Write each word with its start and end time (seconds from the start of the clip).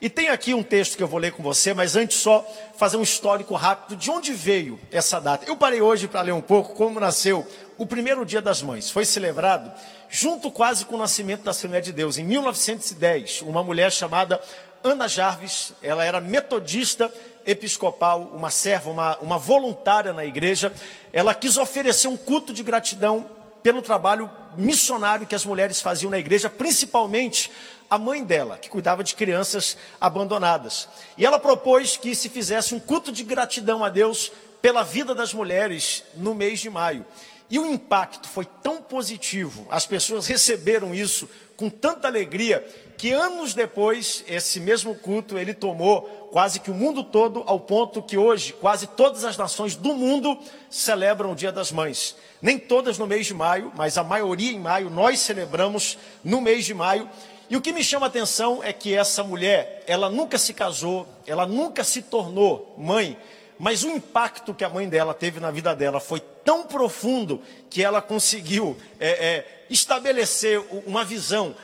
E 0.00 0.08
tem 0.08 0.30
aqui 0.30 0.54
um 0.54 0.62
texto 0.62 0.96
que 0.96 1.02
eu 1.02 1.08
vou 1.08 1.20
ler 1.20 1.32
com 1.32 1.42
você, 1.42 1.74
mas 1.74 1.94
antes 1.94 2.16
só 2.16 2.46
fazer 2.76 2.96
um 2.96 3.02
histórico 3.02 3.54
rápido 3.54 3.96
de 3.96 4.10
onde 4.10 4.32
veio 4.32 4.80
essa 4.90 5.20
data. 5.20 5.44
Eu 5.46 5.56
parei 5.56 5.82
hoje 5.82 6.08
para 6.08 6.22
ler 6.22 6.32
um 6.32 6.40
pouco 6.40 6.74
como 6.74 6.98
nasceu 6.98 7.46
o 7.76 7.84
primeiro 7.84 8.24
dia 8.24 8.40
das 8.40 8.62
mães. 8.62 8.90
Foi 8.90 9.04
celebrado 9.04 9.70
junto 10.08 10.50
quase 10.50 10.86
com 10.86 10.94
o 10.94 10.98
nascimento 10.98 11.42
da 11.42 11.50
Assembleia 11.50 11.82
de 11.82 11.92
Deus, 11.92 12.16
em 12.16 12.24
1910. 12.24 13.42
Uma 13.42 13.62
mulher 13.62 13.92
chamada 13.92 14.40
Ana 14.82 15.06
Jarvis, 15.06 15.74
ela 15.82 16.02
era 16.02 16.18
metodista 16.18 17.12
episcopal, 17.46 18.30
uma 18.34 18.50
serva, 18.50 18.90
uma, 18.90 19.18
uma 19.18 19.38
voluntária 19.38 20.14
na 20.14 20.24
igreja. 20.24 20.72
Ela 21.12 21.34
quis 21.34 21.58
oferecer 21.58 22.08
um 22.08 22.16
culto 22.16 22.54
de 22.54 22.62
gratidão 22.62 23.28
pelo 23.62 23.82
trabalho 23.82 24.30
missionário 24.56 25.26
que 25.26 25.34
as 25.34 25.44
mulheres 25.44 25.80
faziam 25.80 26.10
na 26.10 26.18
igreja, 26.18 26.48
principalmente 26.48 27.50
a 27.88 27.98
mãe 27.98 28.22
dela, 28.22 28.56
que 28.56 28.68
cuidava 28.68 29.02
de 29.02 29.14
crianças 29.14 29.76
abandonadas. 30.00 30.88
E 31.18 31.26
ela 31.26 31.38
propôs 31.38 31.96
que 31.96 32.14
se 32.14 32.28
fizesse 32.28 32.74
um 32.74 32.80
culto 32.80 33.10
de 33.10 33.24
gratidão 33.24 33.84
a 33.84 33.88
Deus 33.88 34.30
pela 34.62 34.82
vida 34.82 35.14
das 35.14 35.34
mulheres 35.34 36.04
no 36.14 36.34
mês 36.34 36.60
de 36.60 36.70
maio. 36.70 37.04
E 37.50 37.58
o 37.58 37.66
impacto 37.66 38.28
foi 38.28 38.46
tão 38.62 38.80
positivo, 38.80 39.66
as 39.70 39.84
pessoas 39.84 40.28
receberam 40.28 40.94
isso 40.94 41.28
com 41.56 41.68
tanta 41.68 42.06
alegria, 42.06 42.64
que 43.00 43.12
anos 43.12 43.54
depois, 43.54 44.22
esse 44.28 44.60
mesmo 44.60 44.94
culto, 44.94 45.38
ele 45.38 45.54
tomou 45.54 46.02
quase 46.30 46.60
que 46.60 46.70
o 46.70 46.74
mundo 46.74 47.02
todo, 47.02 47.42
ao 47.46 47.58
ponto 47.58 48.02
que 48.02 48.18
hoje 48.18 48.52
quase 48.52 48.86
todas 48.86 49.24
as 49.24 49.38
nações 49.38 49.74
do 49.74 49.94
mundo 49.94 50.38
celebram 50.68 51.32
o 51.32 51.34
Dia 51.34 51.50
das 51.50 51.72
Mães. 51.72 52.14
Nem 52.42 52.58
todas 52.58 52.98
no 52.98 53.06
mês 53.06 53.26
de 53.26 53.32
maio, 53.32 53.72
mas 53.74 53.96
a 53.96 54.04
maioria 54.04 54.52
em 54.52 54.60
maio, 54.60 54.90
nós 54.90 55.18
celebramos 55.20 55.96
no 56.22 56.42
mês 56.42 56.66
de 56.66 56.74
maio. 56.74 57.08
E 57.48 57.56
o 57.56 57.62
que 57.62 57.72
me 57.72 57.82
chama 57.82 58.04
a 58.04 58.08
atenção 58.08 58.62
é 58.62 58.70
que 58.70 58.94
essa 58.94 59.24
mulher, 59.24 59.82
ela 59.86 60.10
nunca 60.10 60.36
se 60.36 60.52
casou, 60.52 61.06
ela 61.26 61.46
nunca 61.46 61.82
se 61.82 62.02
tornou 62.02 62.74
mãe, 62.76 63.16
mas 63.60 63.84
o 63.84 63.90
impacto 63.90 64.54
que 64.54 64.64
a 64.64 64.70
mãe 64.70 64.88
dela 64.88 65.12
teve 65.12 65.38
na 65.38 65.50
vida 65.50 65.76
dela 65.76 66.00
foi 66.00 66.18
tão 66.18 66.62
profundo 66.62 67.42
que 67.68 67.84
ela 67.84 68.00
conseguiu 68.00 68.74
é, 68.98 69.10
é, 69.10 69.64
estabelecer 69.68 70.58
uma 70.86 71.04
visão, 71.04 71.54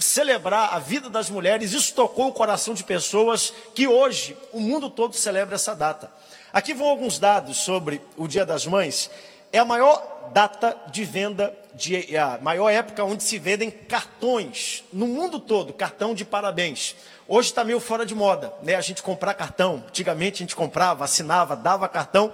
celebrar 0.00 0.74
a 0.74 0.80
vida 0.80 1.08
das 1.08 1.30
mulheres. 1.30 1.72
Isso 1.72 1.94
tocou 1.94 2.26
o 2.26 2.32
coração 2.32 2.74
de 2.74 2.82
pessoas 2.82 3.54
que 3.72 3.86
hoje 3.86 4.36
o 4.52 4.58
mundo 4.58 4.90
todo 4.90 5.14
celebra 5.14 5.54
essa 5.54 5.76
data. 5.76 6.10
Aqui 6.52 6.74
vão 6.74 6.88
alguns 6.88 7.20
dados 7.20 7.58
sobre 7.58 8.00
o 8.16 8.26
Dia 8.26 8.44
das 8.44 8.66
Mães. 8.66 9.08
É 9.52 9.60
a 9.60 9.64
maior 9.64 10.30
data 10.32 10.76
de 10.90 11.04
venda, 11.04 11.56
de, 11.72 12.16
a 12.16 12.36
maior 12.42 12.68
época 12.68 13.04
onde 13.04 13.22
se 13.22 13.38
vendem 13.38 13.70
cartões 13.70 14.82
no 14.92 15.06
mundo 15.06 15.38
todo, 15.38 15.72
cartão 15.72 16.16
de 16.16 16.24
parabéns. 16.24 16.96
Hoje 17.26 17.48
está 17.48 17.64
meio 17.64 17.80
fora 17.80 18.04
de 18.04 18.14
moda, 18.14 18.52
né? 18.62 18.74
A 18.74 18.82
gente 18.82 19.02
comprar 19.02 19.32
cartão. 19.32 19.82
Antigamente 19.88 20.42
a 20.42 20.44
gente 20.44 20.54
comprava, 20.54 21.04
assinava, 21.04 21.56
dava 21.56 21.88
cartão. 21.88 22.30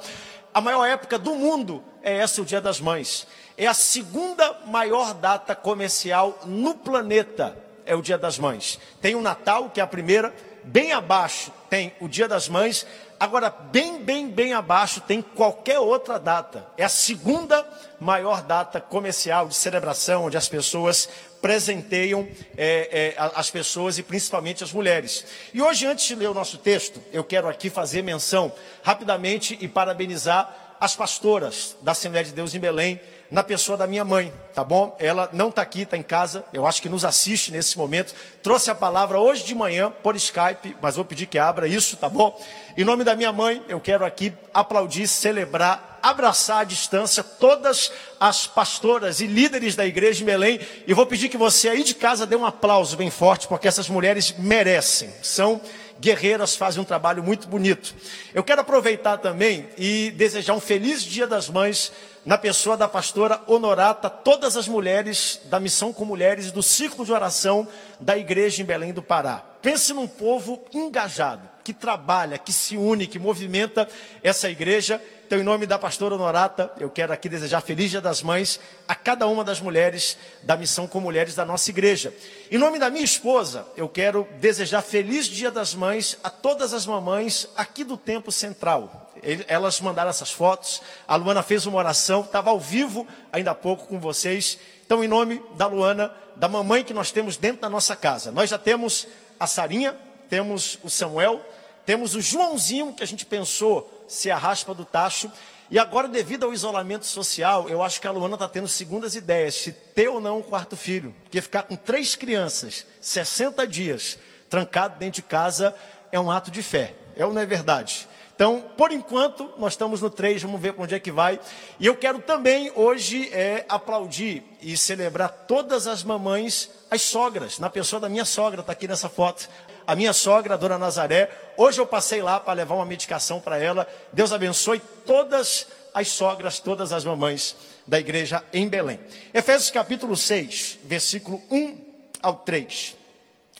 A 0.52 0.60
maior 0.60 0.84
época 0.84 1.16
do 1.16 1.36
mundo 1.36 1.82
é 2.02 2.16
essa, 2.16 2.42
o 2.42 2.44
Dia 2.44 2.60
das 2.60 2.80
Mães. 2.80 3.24
É 3.56 3.68
a 3.68 3.74
segunda 3.74 4.58
maior 4.66 5.14
data 5.14 5.54
comercial 5.54 6.40
no 6.44 6.74
planeta, 6.74 7.56
é 7.86 7.94
o 7.94 8.02
Dia 8.02 8.18
das 8.18 8.36
Mães. 8.36 8.80
Tem 9.00 9.14
o 9.14 9.22
Natal, 9.22 9.70
que 9.70 9.78
é 9.78 9.82
a 9.82 9.86
primeira, 9.86 10.34
bem 10.64 10.92
abaixo 10.92 11.52
tem 11.70 11.94
o 12.00 12.08
Dia 12.08 12.26
das 12.26 12.48
Mães, 12.48 12.84
agora 13.20 13.50
bem, 13.50 14.02
bem, 14.02 14.28
bem 14.30 14.54
abaixo 14.54 15.02
tem 15.02 15.20
qualquer 15.20 15.78
outra 15.78 16.18
data. 16.18 16.66
É 16.78 16.84
a 16.84 16.88
segunda 16.88 17.68
maior 18.00 18.42
data 18.42 18.80
comercial 18.80 19.46
de 19.46 19.54
celebração, 19.54 20.24
onde 20.24 20.38
as 20.38 20.48
pessoas 20.48 21.06
presenteiam 21.42 22.26
é, 22.56 23.14
é, 23.16 23.30
as 23.34 23.50
pessoas 23.50 23.98
e 23.98 24.02
principalmente 24.02 24.64
as 24.64 24.72
mulheres. 24.72 25.26
E 25.52 25.60
hoje, 25.60 25.86
antes 25.86 26.06
de 26.06 26.14
ler 26.14 26.30
o 26.30 26.34
nosso 26.34 26.56
texto, 26.56 27.00
eu 27.12 27.22
quero 27.22 27.46
aqui 27.46 27.68
fazer 27.68 28.02
menção 28.02 28.50
rapidamente 28.82 29.56
e 29.60 29.68
parabenizar 29.68 30.76
as 30.80 30.96
pastoras 30.96 31.76
da 31.82 31.92
Assembleia 31.92 32.24
de 32.24 32.32
Deus 32.32 32.54
em 32.54 32.58
Belém, 32.58 32.98
na 33.30 33.44
pessoa 33.44 33.78
da 33.78 33.86
minha 33.86 34.04
mãe, 34.04 34.32
tá 34.52 34.64
bom? 34.64 34.96
Ela 34.98 35.30
não 35.32 35.50
está 35.50 35.62
aqui, 35.62 35.82
está 35.82 35.96
em 35.96 36.02
casa, 36.02 36.44
eu 36.52 36.66
acho 36.66 36.82
que 36.82 36.88
nos 36.88 37.04
assiste 37.04 37.52
nesse 37.52 37.78
momento. 37.78 38.12
Trouxe 38.42 38.70
a 38.70 38.74
palavra 38.74 39.20
hoje 39.20 39.44
de 39.44 39.54
manhã 39.54 39.92
por 40.02 40.16
Skype, 40.16 40.76
mas 40.82 40.96
vou 40.96 41.04
pedir 41.04 41.26
que 41.26 41.38
abra 41.38 41.68
isso, 41.68 41.96
tá 41.96 42.08
bom? 42.08 42.36
Em 42.76 42.84
nome 42.84 43.04
da 43.04 43.14
minha 43.14 43.32
mãe, 43.32 43.62
eu 43.68 43.80
quero 43.80 44.04
aqui 44.04 44.32
aplaudir, 44.52 45.06
celebrar, 45.06 46.00
abraçar 46.02 46.62
à 46.62 46.64
distância 46.64 47.22
todas 47.22 47.92
as 48.18 48.48
pastoras 48.48 49.20
e 49.20 49.26
líderes 49.26 49.76
da 49.76 49.86
igreja 49.86 50.22
em 50.22 50.26
Belém. 50.26 50.58
E 50.86 50.92
vou 50.92 51.06
pedir 51.06 51.28
que 51.28 51.36
você 51.36 51.68
aí 51.68 51.84
de 51.84 51.94
casa 51.94 52.26
dê 52.26 52.34
um 52.34 52.46
aplauso 52.46 52.96
bem 52.96 53.10
forte, 53.10 53.46
porque 53.46 53.68
essas 53.68 53.88
mulheres 53.88 54.34
merecem. 54.38 55.10
São 55.22 55.60
guerreiras, 56.00 56.56
fazem 56.56 56.80
um 56.80 56.84
trabalho 56.84 57.22
muito 57.22 57.46
bonito. 57.46 57.94
Eu 58.34 58.42
quero 58.42 58.62
aproveitar 58.62 59.18
também 59.18 59.68
e 59.76 60.10
desejar 60.16 60.54
um 60.54 60.60
feliz 60.60 61.02
Dia 61.02 61.26
das 61.26 61.48
Mães 61.48 61.92
na 62.24 62.38
pessoa 62.38 62.76
da 62.76 62.88
pastora 62.88 63.40
Honorata, 63.46 64.08
todas 64.08 64.56
as 64.56 64.66
mulheres 64.66 65.40
da 65.44 65.60
Missão 65.60 65.92
com 65.92 66.04
Mulheres 66.04 66.50
do 66.50 66.62
Círculo 66.62 67.04
de 67.04 67.12
Oração 67.12 67.68
da 67.98 68.16
Igreja 68.16 68.62
em 68.62 68.64
Belém 68.64 68.92
do 68.92 69.02
Pará. 69.02 69.42
Pense 69.62 69.92
num 69.92 70.06
povo 70.06 70.62
engajado, 70.72 71.48
que 71.62 71.72
trabalha, 71.72 72.38
que 72.38 72.52
se 72.52 72.76
une, 72.76 73.06
que 73.06 73.18
movimenta 73.18 73.88
essa 74.22 74.48
igreja. 74.48 75.00
Então, 75.30 75.38
em 75.38 75.44
nome 75.44 75.64
da 75.64 75.78
pastora 75.78 76.16
Honorata, 76.16 76.72
eu 76.80 76.90
quero 76.90 77.12
aqui 77.12 77.28
desejar 77.28 77.60
Feliz 77.60 77.92
Dia 77.92 78.00
das 78.00 78.20
Mães 78.20 78.58
a 78.88 78.96
cada 78.96 79.28
uma 79.28 79.44
das 79.44 79.60
mulheres 79.60 80.18
da 80.42 80.56
Missão 80.56 80.88
com 80.88 80.98
Mulheres 80.98 81.36
da 81.36 81.44
nossa 81.44 81.70
igreja. 81.70 82.12
Em 82.50 82.58
nome 82.58 82.80
da 82.80 82.90
minha 82.90 83.04
esposa, 83.04 83.64
eu 83.76 83.88
quero 83.88 84.26
desejar 84.40 84.82
Feliz 84.82 85.26
Dia 85.26 85.48
das 85.48 85.72
Mães 85.72 86.18
a 86.24 86.30
todas 86.30 86.74
as 86.74 86.84
mamães 86.84 87.46
aqui 87.56 87.84
do 87.84 87.96
Tempo 87.96 88.32
Central 88.32 89.12
elas 89.46 89.80
mandaram 89.80 90.10
essas 90.10 90.32
fotos. 90.32 90.82
A 91.06 91.14
Luana 91.14 91.44
fez 91.44 91.64
uma 91.64 91.78
oração, 91.78 92.22
estava 92.22 92.50
ao 92.50 92.58
vivo 92.58 93.06
ainda 93.32 93.52
há 93.52 93.54
pouco 93.54 93.86
com 93.86 94.00
vocês. 94.00 94.58
Então, 94.84 95.04
em 95.04 95.06
nome 95.06 95.40
da 95.56 95.68
Luana, 95.68 96.12
da 96.34 96.48
mamãe 96.48 96.82
que 96.82 96.92
nós 96.92 97.12
temos 97.12 97.36
dentro 97.36 97.60
da 97.60 97.68
nossa 97.68 97.94
casa, 97.94 98.32
nós 98.32 98.50
já 98.50 98.58
temos 98.58 99.06
a 99.38 99.46
Sarinha, 99.46 99.94
temos 100.28 100.76
o 100.82 100.90
Samuel, 100.90 101.40
temos 101.86 102.16
o 102.16 102.20
Joãozinho, 102.20 102.92
que 102.94 103.04
a 103.04 103.06
gente 103.06 103.24
pensou 103.24 103.99
ser 104.10 104.30
a 104.30 104.36
raspa 104.36 104.74
do 104.74 104.84
tacho. 104.84 105.30
E 105.70 105.78
agora, 105.78 106.08
devido 106.08 106.44
ao 106.44 106.52
isolamento 106.52 107.06
social, 107.06 107.68
eu 107.68 107.82
acho 107.82 108.00
que 108.00 108.06
a 108.06 108.10
Luana 108.10 108.34
está 108.34 108.48
tendo 108.48 108.66
segundas 108.66 109.14
ideias, 109.14 109.54
se 109.54 109.72
ter 109.72 110.08
ou 110.08 110.20
não 110.20 110.38
um 110.38 110.42
quarto 110.42 110.76
filho. 110.76 111.14
Porque 111.22 111.40
ficar 111.40 111.62
com 111.62 111.76
três 111.76 112.16
crianças, 112.16 112.84
60 113.00 113.66
dias, 113.68 114.18
trancado 114.48 114.98
dentro 114.98 115.22
de 115.22 115.28
casa, 115.28 115.74
é 116.10 116.18
um 116.18 116.30
ato 116.30 116.50
de 116.50 116.62
fé. 116.62 116.94
É 117.14 117.24
ou 117.24 117.32
não 117.32 117.40
é 117.40 117.46
verdade? 117.46 118.08
Então, 118.34 118.64
por 118.74 118.90
enquanto, 118.90 119.52
nós 119.58 119.74
estamos 119.74 120.00
no 120.00 120.08
3, 120.08 120.42
vamos 120.42 120.60
ver 120.60 120.72
para 120.72 120.84
onde 120.84 120.94
é 120.94 120.98
que 120.98 121.12
vai. 121.12 121.38
E 121.78 121.86
eu 121.86 121.94
quero 121.94 122.20
também 122.20 122.72
hoje 122.74 123.28
é, 123.34 123.66
aplaudir 123.68 124.42
e 124.62 124.76
celebrar 124.78 125.28
todas 125.46 125.86
as 125.86 126.02
mamães, 126.02 126.70
as 126.90 127.02
sogras, 127.02 127.58
na 127.58 127.68
pessoa 127.68 128.00
da 128.00 128.08
minha 128.08 128.24
sogra, 128.24 128.62
está 128.62 128.72
aqui 128.72 128.88
nessa 128.88 129.10
foto. 129.10 129.46
A 129.86 129.96
minha 129.96 130.12
sogra, 130.12 130.54
a 130.54 130.56
dona 130.56 130.78
Nazaré, 130.78 131.30
hoje 131.56 131.80
eu 131.80 131.86
passei 131.86 132.22
lá 132.22 132.38
para 132.38 132.54
levar 132.54 132.74
uma 132.74 132.84
medicação 132.84 133.40
para 133.40 133.58
ela. 133.58 133.86
Deus 134.12 134.32
abençoe 134.32 134.80
todas 135.04 135.66
as 135.92 136.08
sogras, 136.08 136.58
todas 136.58 136.92
as 136.92 137.04
mamães 137.04 137.56
da 137.86 137.98
igreja 137.98 138.44
em 138.52 138.68
Belém. 138.68 139.00
Efésios 139.34 139.70
capítulo 139.70 140.16
6, 140.16 140.78
versículo 140.84 141.42
1 141.50 141.78
ao 142.22 142.36
3. 142.36 142.96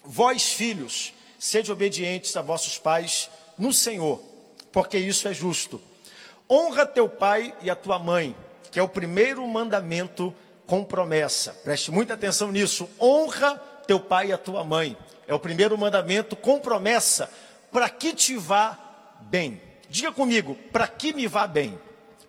Vós, 0.04 0.53
filhos, 0.53 1.12
sede 1.38 1.72
obedientes 1.72 2.36
a 2.36 2.42
vossos 2.42 2.78
pais 2.78 3.28
no 3.59 3.72
Senhor 3.72 4.30
porque 4.72 4.98
isso 4.98 5.28
é 5.28 5.34
justo. 5.34 5.80
Honra 6.48 6.86
teu 6.86 7.09
pai 7.09 7.54
e 7.62 7.70
a 7.70 7.76
tua 7.76 7.98
mãe, 7.98 8.34
que 8.70 8.78
é 8.78 8.82
o 8.82 8.88
primeiro 8.88 9.47
mandamento 9.47 10.34
com 10.66 10.84
promessa. 10.84 11.53
Preste 11.64 11.91
muita 11.91 12.14
atenção 12.14 12.50
nisso. 12.50 12.88
Honra 13.00 13.56
teu 13.86 14.00
pai 14.00 14.28
e 14.28 14.32
a 14.32 14.38
tua 14.38 14.64
mãe. 14.64 14.97
É 15.30 15.34
o 15.34 15.38
primeiro 15.38 15.78
mandamento 15.78 16.34
com 16.34 16.58
promessa, 16.58 17.30
para 17.70 17.88
que 17.88 18.12
te 18.12 18.36
vá 18.36 18.77
bem. 19.21 19.62
Diga 19.88 20.10
comigo, 20.10 20.56
para 20.72 20.88
que 20.88 21.12
me 21.12 21.28
vá 21.28 21.47
bem? 21.47 21.78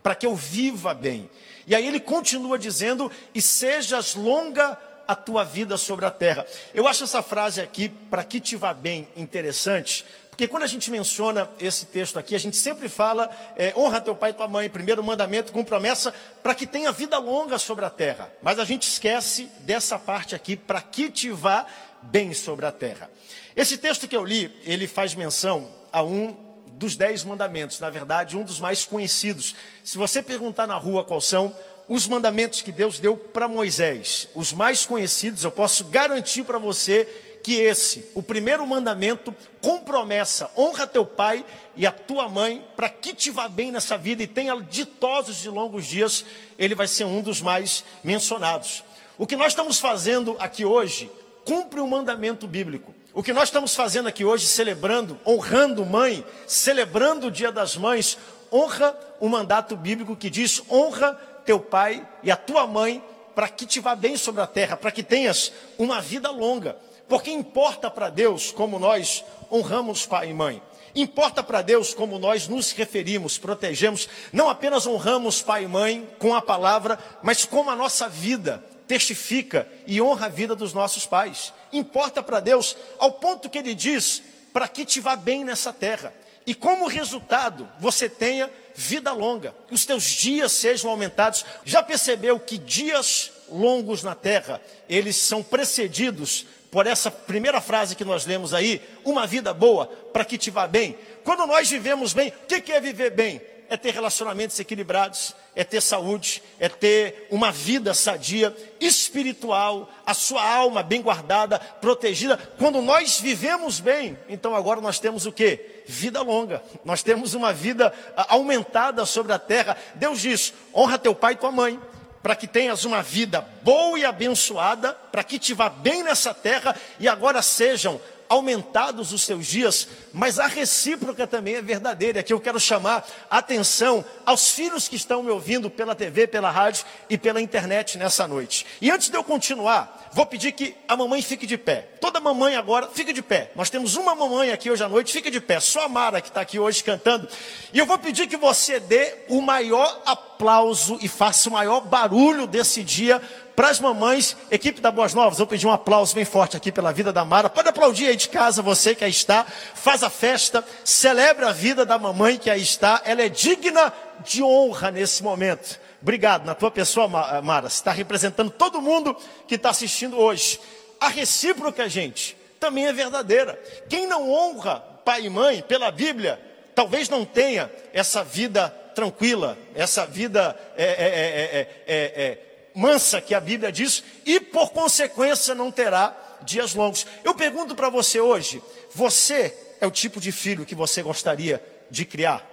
Para 0.04 0.14
que 0.14 0.24
eu 0.24 0.36
viva 0.36 0.94
bem. 0.94 1.28
E 1.66 1.74
aí 1.74 1.88
ele 1.88 2.00
continua 2.00 2.60
dizendo: 2.60 3.12
e 3.34 3.42
sejas 3.42 4.14
longa 4.14 4.78
a 5.08 5.16
tua 5.16 5.44
vida 5.44 5.78
sobre 5.78 6.06
a 6.06 6.12
terra. 6.12 6.46
Eu 6.76 6.88
acho 6.88 7.04
essa 7.04 7.24
frase 7.24 7.60
aqui, 7.60 7.90
para 7.90 8.24
que 8.24 8.40
te 8.40 8.56
vá 8.56 8.72
bem, 8.72 9.08
interessante, 9.16 10.06
porque 10.30 10.48
quando 10.48 10.64
a 10.64 10.68
gente 10.68 10.90
menciona 10.90 11.50
esse 11.60 11.86
texto 11.88 12.18
aqui, 12.18 12.34
a 12.34 12.40
gente 12.40 12.58
sempre 12.58 12.88
fala: 12.88 13.30
é, 13.56 13.74
honra 13.76 14.00
teu 14.00 14.16
pai 14.16 14.30
e 14.30 14.34
tua 14.34 14.48
mãe, 14.48 14.70
primeiro 14.70 15.04
mandamento 15.04 15.52
com 15.52 15.64
promessa, 15.64 16.14
para 16.42 16.56
que 16.56 16.66
tenha 16.66 16.92
vida 16.92 17.18
longa 17.18 17.58
sobre 17.58 17.84
a 17.84 17.90
terra. 17.90 18.32
Mas 18.42 18.58
a 18.58 18.66
gente 18.66 18.88
esquece 18.88 19.50
dessa 19.60 20.00
parte 20.00 20.34
aqui, 20.34 20.56
para 20.56 20.82
que 20.82 21.12
te 21.12 21.30
vá 21.30 21.66
bem 22.04 22.34
sobre 22.34 22.66
a 22.66 22.72
terra. 22.72 23.10
Esse 23.56 23.78
texto 23.78 24.08
que 24.08 24.16
eu 24.16 24.24
li, 24.24 24.52
ele 24.64 24.88
faz 24.88 25.14
menção 25.14 25.70
a 25.92 26.04
um 26.04 26.36
dos 26.74 26.96
dez 26.96 27.24
mandamentos, 27.24 27.80
na 27.80 27.90
verdade, 27.90 28.36
um 28.36 28.44
dos 28.44 28.60
mais 28.60 28.86
conhecidos. 28.86 29.56
Se 29.84 29.98
você 29.98 30.22
perguntar 30.22 30.66
na 30.66 30.76
rua 30.76 31.04
quais 31.04 31.26
são 31.26 31.56
os 31.88 32.08
mandamentos 32.08 32.62
que 32.62 32.72
Deus 32.72 33.00
deu 33.00 33.16
para 33.16 33.48
Moisés, 33.48 34.28
os 34.34 34.54
mais 34.54 34.86
conhecidos, 34.86 35.44
eu 35.44 35.52
posso 35.52 35.86
garantir 35.86 36.44
para 36.44 36.58
você 36.58 37.08
que 37.44 37.56
esse, 37.56 38.06
o 38.14 38.22
primeiro 38.22 38.66
mandamento, 38.66 39.36
com 39.62 39.80
promessa, 39.80 40.50
honra 40.58 40.88
teu 40.88 41.06
pai 41.06 41.44
e 41.76 41.86
a 41.86 41.92
tua 41.92 42.30
mãe, 42.30 42.66
para 42.76 42.88
que 42.88 43.14
te 43.14 43.30
vá 43.30 43.50
bem 43.50 43.72
nessa 43.72 43.98
vida 43.98 44.24
e 44.24 44.28
tenha 44.28 44.56
ditosos 44.62 45.38
de 45.38 45.50
longos 45.50 45.86
dias, 45.86 46.24
ele 46.58 46.76
vai 46.76 46.88
ser 46.88 47.06
um 47.06 47.22
dos 47.22 47.42
mais 47.42 47.84
mencionados. 48.04 48.84
O 49.18 49.28
que 49.28 49.36
nós 49.36 49.52
estamos 49.52 49.80
fazendo 49.80 50.36
aqui 50.40 50.66
hoje 50.66 51.12
cumpre 51.46 51.80
o 51.80 51.88
mandamento 51.88 52.48
bíblico. 52.48 52.94
O 53.14 53.22
que 53.22 53.34
nós 53.34 53.50
estamos 53.50 53.76
fazendo 53.76 54.08
aqui 54.08 54.24
hoje, 54.24 54.46
celebrando, 54.46 55.20
honrando 55.26 55.86
mãe, 55.86 56.26
celebrando 56.48 57.28
o 57.28 57.32
Dia 57.32 57.52
das 57.52 57.76
Mães, 57.76 58.18
honra 58.52 58.98
o 59.20 59.28
mandato 59.28 59.76
bíblico 59.76 60.16
que 60.16 60.30
diz: 60.30 60.62
honra 60.70 61.14
teu 61.46 61.60
pai 61.60 62.08
e 62.24 62.32
a 62.32 62.38
tua 62.38 62.66
mãe, 62.66 63.04
para 63.36 63.50
que 63.50 63.66
te 63.66 63.80
vá 63.80 63.96
bem 63.96 64.16
sobre 64.16 64.42
a 64.42 64.48
terra, 64.48 64.78
para 64.78 64.92
que 64.92 65.04
tenhas 65.04 65.52
uma 65.78 66.00
vida 66.00 66.32
longa. 66.32 66.78
Porque 67.10 67.30
importa 67.30 67.92
para 67.92 68.10
Deus 68.10 68.52
como 68.52 68.80
nós 68.80 69.26
honramos 69.52 70.06
pai 70.06 70.30
e 70.30 70.34
mãe. 70.34 70.62
Importa 70.96 71.42
para 71.42 71.62
Deus 71.62 71.94
como 71.94 72.20
nós 72.20 72.48
nos 72.48 72.72
referimos, 72.72 73.38
protegemos, 73.38 74.08
não 74.32 74.50
apenas 74.50 74.86
honramos 74.86 75.42
pai 75.42 75.64
e 75.64 75.68
mãe 75.68 76.08
com 76.20 76.36
a 76.36 76.42
palavra, 76.42 77.00
mas 77.24 77.46
como 77.46 77.70
a 77.70 77.76
nossa 77.76 78.10
vida 78.10 78.64
testifica 78.92 79.66
e 79.88 80.02
honra 80.02 80.26
a 80.26 80.30
vida 80.30 80.54
dos 80.54 80.74
nossos 80.74 81.06
pais. 81.06 81.54
Importa 81.72 82.22
para 82.22 82.42
Deus 82.42 82.76
ao 83.00 83.14
ponto 83.14 83.50
que 83.50 83.58
ele 83.58 83.74
diz: 83.74 84.22
para 84.52 84.68
que 84.68 84.84
te 84.84 85.00
vá 85.00 85.16
bem 85.16 85.46
nessa 85.46 85.72
terra. 85.72 86.14
E 86.46 86.54
como 86.54 86.88
resultado, 86.88 87.70
você 87.80 88.10
tenha 88.10 88.50
vida 88.76 89.14
longa, 89.14 89.56
que 89.66 89.74
os 89.74 89.86
teus 89.86 90.04
dias 90.04 90.52
sejam 90.52 90.92
aumentados. 90.92 91.46
Já 91.64 91.82
percebeu 91.82 92.38
que 92.38 92.58
dias 92.58 93.32
longos 93.50 94.04
na 94.04 94.14
terra, 94.14 94.60
eles 94.90 95.16
são 95.16 95.42
precedidos 95.42 96.46
por 96.70 96.86
essa 96.86 97.10
primeira 97.10 97.62
frase 97.62 97.96
que 97.96 98.04
nós 98.04 98.26
lemos 98.26 98.54
aí, 98.54 98.82
uma 99.06 99.26
vida 99.26 99.54
boa, 99.54 99.86
para 100.12 100.26
que 100.26 100.38
te 100.38 100.50
vá 100.50 100.68
bem. 100.68 100.98
Quando 101.24 101.48
nós 101.48 101.70
vivemos 101.70 102.12
bem, 102.12 102.30
o 102.30 102.62
que 102.62 102.74
é 102.74 102.82
viver 102.82 103.12
bem? 103.12 103.42
É 103.72 103.78
ter 103.78 103.94
relacionamentos 103.94 104.60
equilibrados, 104.60 105.34
é 105.56 105.64
ter 105.64 105.80
saúde, 105.80 106.44
é 106.60 106.68
ter 106.68 107.28
uma 107.32 107.54
vida 107.54 107.94
sadia, 107.94 108.54
espiritual, 108.82 109.90
a 110.06 110.14
sua 110.14 110.44
alma 110.44 110.84
bem 110.84 111.02
guardada, 111.02 111.58
protegida. 111.58 112.36
Quando 112.58 112.82
nós 112.82 113.22
vivemos 113.22 113.80
bem, 113.80 114.20
então 114.28 114.54
agora 114.54 114.82
nós 114.82 115.00
temos 115.00 115.26
o 115.26 115.32
que? 115.32 115.84
Vida 115.88 116.22
longa. 116.22 116.62
Nós 116.84 117.02
temos 117.02 117.34
uma 117.34 117.54
vida 117.54 117.94
ah, 118.18 118.26
aumentada 118.36 119.06
sobre 119.06 119.32
a 119.32 119.40
terra. 119.40 119.78
Deus 119.96 120.20
diz: 120.20 120.54
honra 120.76 121.00
teu 121.00 121.16
pai 121.16 121.32
e 121.32 121.38
tua 121.38 121.52
mãe 121.52 121.80
para 122.22 122.36
que 122.36 122.48
tenhas 122.48 122.86
uma 122.86 123.02
vida 123.02 123.42
boa 123.64 123.98
e 123.98 124.06
abençoada, 124.06 124.94
para 125.12 125.24
que 125.24 125.40
te 125.40 125.54
vá 125.54 125.70
bem 125.70 126.04
nessa 126.04 126.34
terra 126.34 126.76
e 127.00 127.08
agora 127.08 127.42
sejam 127.42 128.00
aumentados 128.32 129.12
os 129.12 129.24
seus 129.24 129.46
dias, 129.46 129.90
mas 130.14 130.40
a 130.40 130.48
recíproca 130.48 131.28
também 131.28 131.56
é 131.56 131.62
verdadeira. 131.62 132.22
Aqui 132.22 132.32
eu 132.32 132.40
quero 132.40 132.62
chamar 132.62 133.06
atenção 133.30 134.06
aos 134.26 134.52
filhos 134.52 134.88
que 134.88 134.96
estão 134.96 135.22
me 135.22 135.30
ouvindo 135.30 135.70
pela 135.70 135.94
TV, 135.94 136.28
pela 136.28 136.50
rádio 136.50 136.86
e 137.10 137.18
pela 137.18 137.42
internet 137.42 137.98
nessa 137.98 138.26
noite. 138.30 138.66
E 138.80 138.90
antes 138.90 139.10
de 139.10 139.18
eu 139.18 139.24
continuar, 139.24 140.10
vou 140.14 140.26
pedir 140.26 140.54
que 140.54 140.74
a 140.88 140.96
mamãe 140.96 141.22
fique 141.22 141.46
de 141.46 141.58
pé. 141.58 141.90
Toda 142.00 142.22
mamãe 142.22 142.56
agora 142.56 142.88
fique 142.94 143.12
de 143.12 143.22
pé. 143.22 143.52
Nós 143.54 143.70
temos 143.70 143.98
uma 143.98 144.16
mamãe 144.16 144.50
aqui 144.52 144.72
hoje 144.72 144.82
à 144.82 144.88
noite, 144.88 145.12
fique 145.12 145.30
de 145.30 145.42
pé. 145.42 145.60
Só 145.60 145.84
a 145.84 145.90
Mara 145.90 146.22
que 146.22 146.30
está 146.30 146.40
aqui 146.40 146.58
hoje 146.58 146.82
cantando. 146.86 147.28
E 147.74 147.80
eu 147.80 147.86
vou 147.86 147.98
pedir 147.98 148.28
que 148.28 148.38
você 148.38 148.80
dê 148.80 149.26
o 149.28 149.42
maior 149.42 150.02
aplauso 150.06 150.98
e 151.02 151.10
faça 151.10 151.50
o 151.50 151.52
maior 151.52 151.82
barulho 151.82 152.48
desse 152.48 152.82
dia 152.82 153.22
para 153.62 153.70
as 153.70 153.80
mamães, 153.80 154.36
equipe 154.50 154.82
da 154.82 154.90
Boas 154.90 155.14
Novas, 155.14 155.38
eu 155.38 155.46
pedi 155.46 155.68
um 155.68 155.72
aplauso 155.72 156.16
bem 156.16 156.26
forte 156.26 156.58
aqui 156.58 156.72
pela 156.72 156.92
vida 156.92 157.14
da 157.14 157.24
Mara. 157.24 157.48
Pode 157.48 157.70
aplaudir 157.70 158.08
aí 158.08 158.16
de 158.16 158.28
casa, 158.28 158.60
você 158.60 158.96
que 158.96 159.04
aí 159.04 159.12
está. 159.12 159.46
Faz 159.76 160.02
a 160.02 160.10
festa, 160.10 160.66
celebra 160.84 161.50
a 161.50 161.54
vida 161.54 161.86
da 161.86 162.00
mamãe 162.00 162.40
que 162.40 162.50
aí 162.50 162.64
está. 162.64 163.04
Ela 163.06 163.22
é 163.22 163.30
digna 163.30 163.94
de 164.26 164.42
honra 164.42 164.90
nesse 164.90 165.22
momento. 165.22 165.80
Obrigado, 166.02 166.44
na 166.44 166.56
tua 166.56 166.72
pessoa, 166.72 167.08
Mara. 167.08 167.70
Você 167.70 167.76
está 167.76 167.92
representando 167.92 168.50
todo 168.50 168.82
mundo 168.82 169.16
que 169.48 169.54
está 169.54 169.70
assistindo 169.70 170.18
hoje. 170.18 170.60
A 171.00 171.10
recíproca, 171.10 171.88
gente, 171.88 172.36
também 172.60 172.88
é 172.88 172.94
verdadeira. 172.94 173.62
Quem 173.88 174.08
não 174.08 174.28
honra 174.32 174.80
pai 175.06 175.26
e 175.26 175.30
mãe 175.30 175.62
pela 175.62 175.92
Bíblia, 175.92 176.42
talvez 176.74 177.10
não 177.10 177.24
tenha 177.24 177.72
essa 177.94 178.24
vida 178.24 178.70
tranquila, 178.96 179.56
essa 179.76 180.04
vida 180.08 180.60
é, 180.76 180.84
é, 180.84 181.68
é, 181.88 182.51
mansa 182.76 183.22
que 183.22 183.34
a 183.34 183.40
Bíblia 183.40 183.72
diz, 183.72 184.04
e 184.26 184.40
por 184.40 184.72
consequência 184.72 185.56
não 185.56 185.72
terá 185.72 186.16
dias 186.44 186.74
longos. 186.74 187.06
Eu 187.24 187.34
pergunto 187.36 187.76
para 187.76 187.90
você 187.90 188.20
hoje: 188.20 188.62
você 188.94 189.56
é 189.80 189.88
o 189.88 189.92
tipo 189.92 190.20
de 190.20 190.32
filho 190.32 190.66
que 190.66 190.76
você 190.76 191.02
gostaria 191.02 191.64
de 191.90 192.06
criar? 192.06 192.48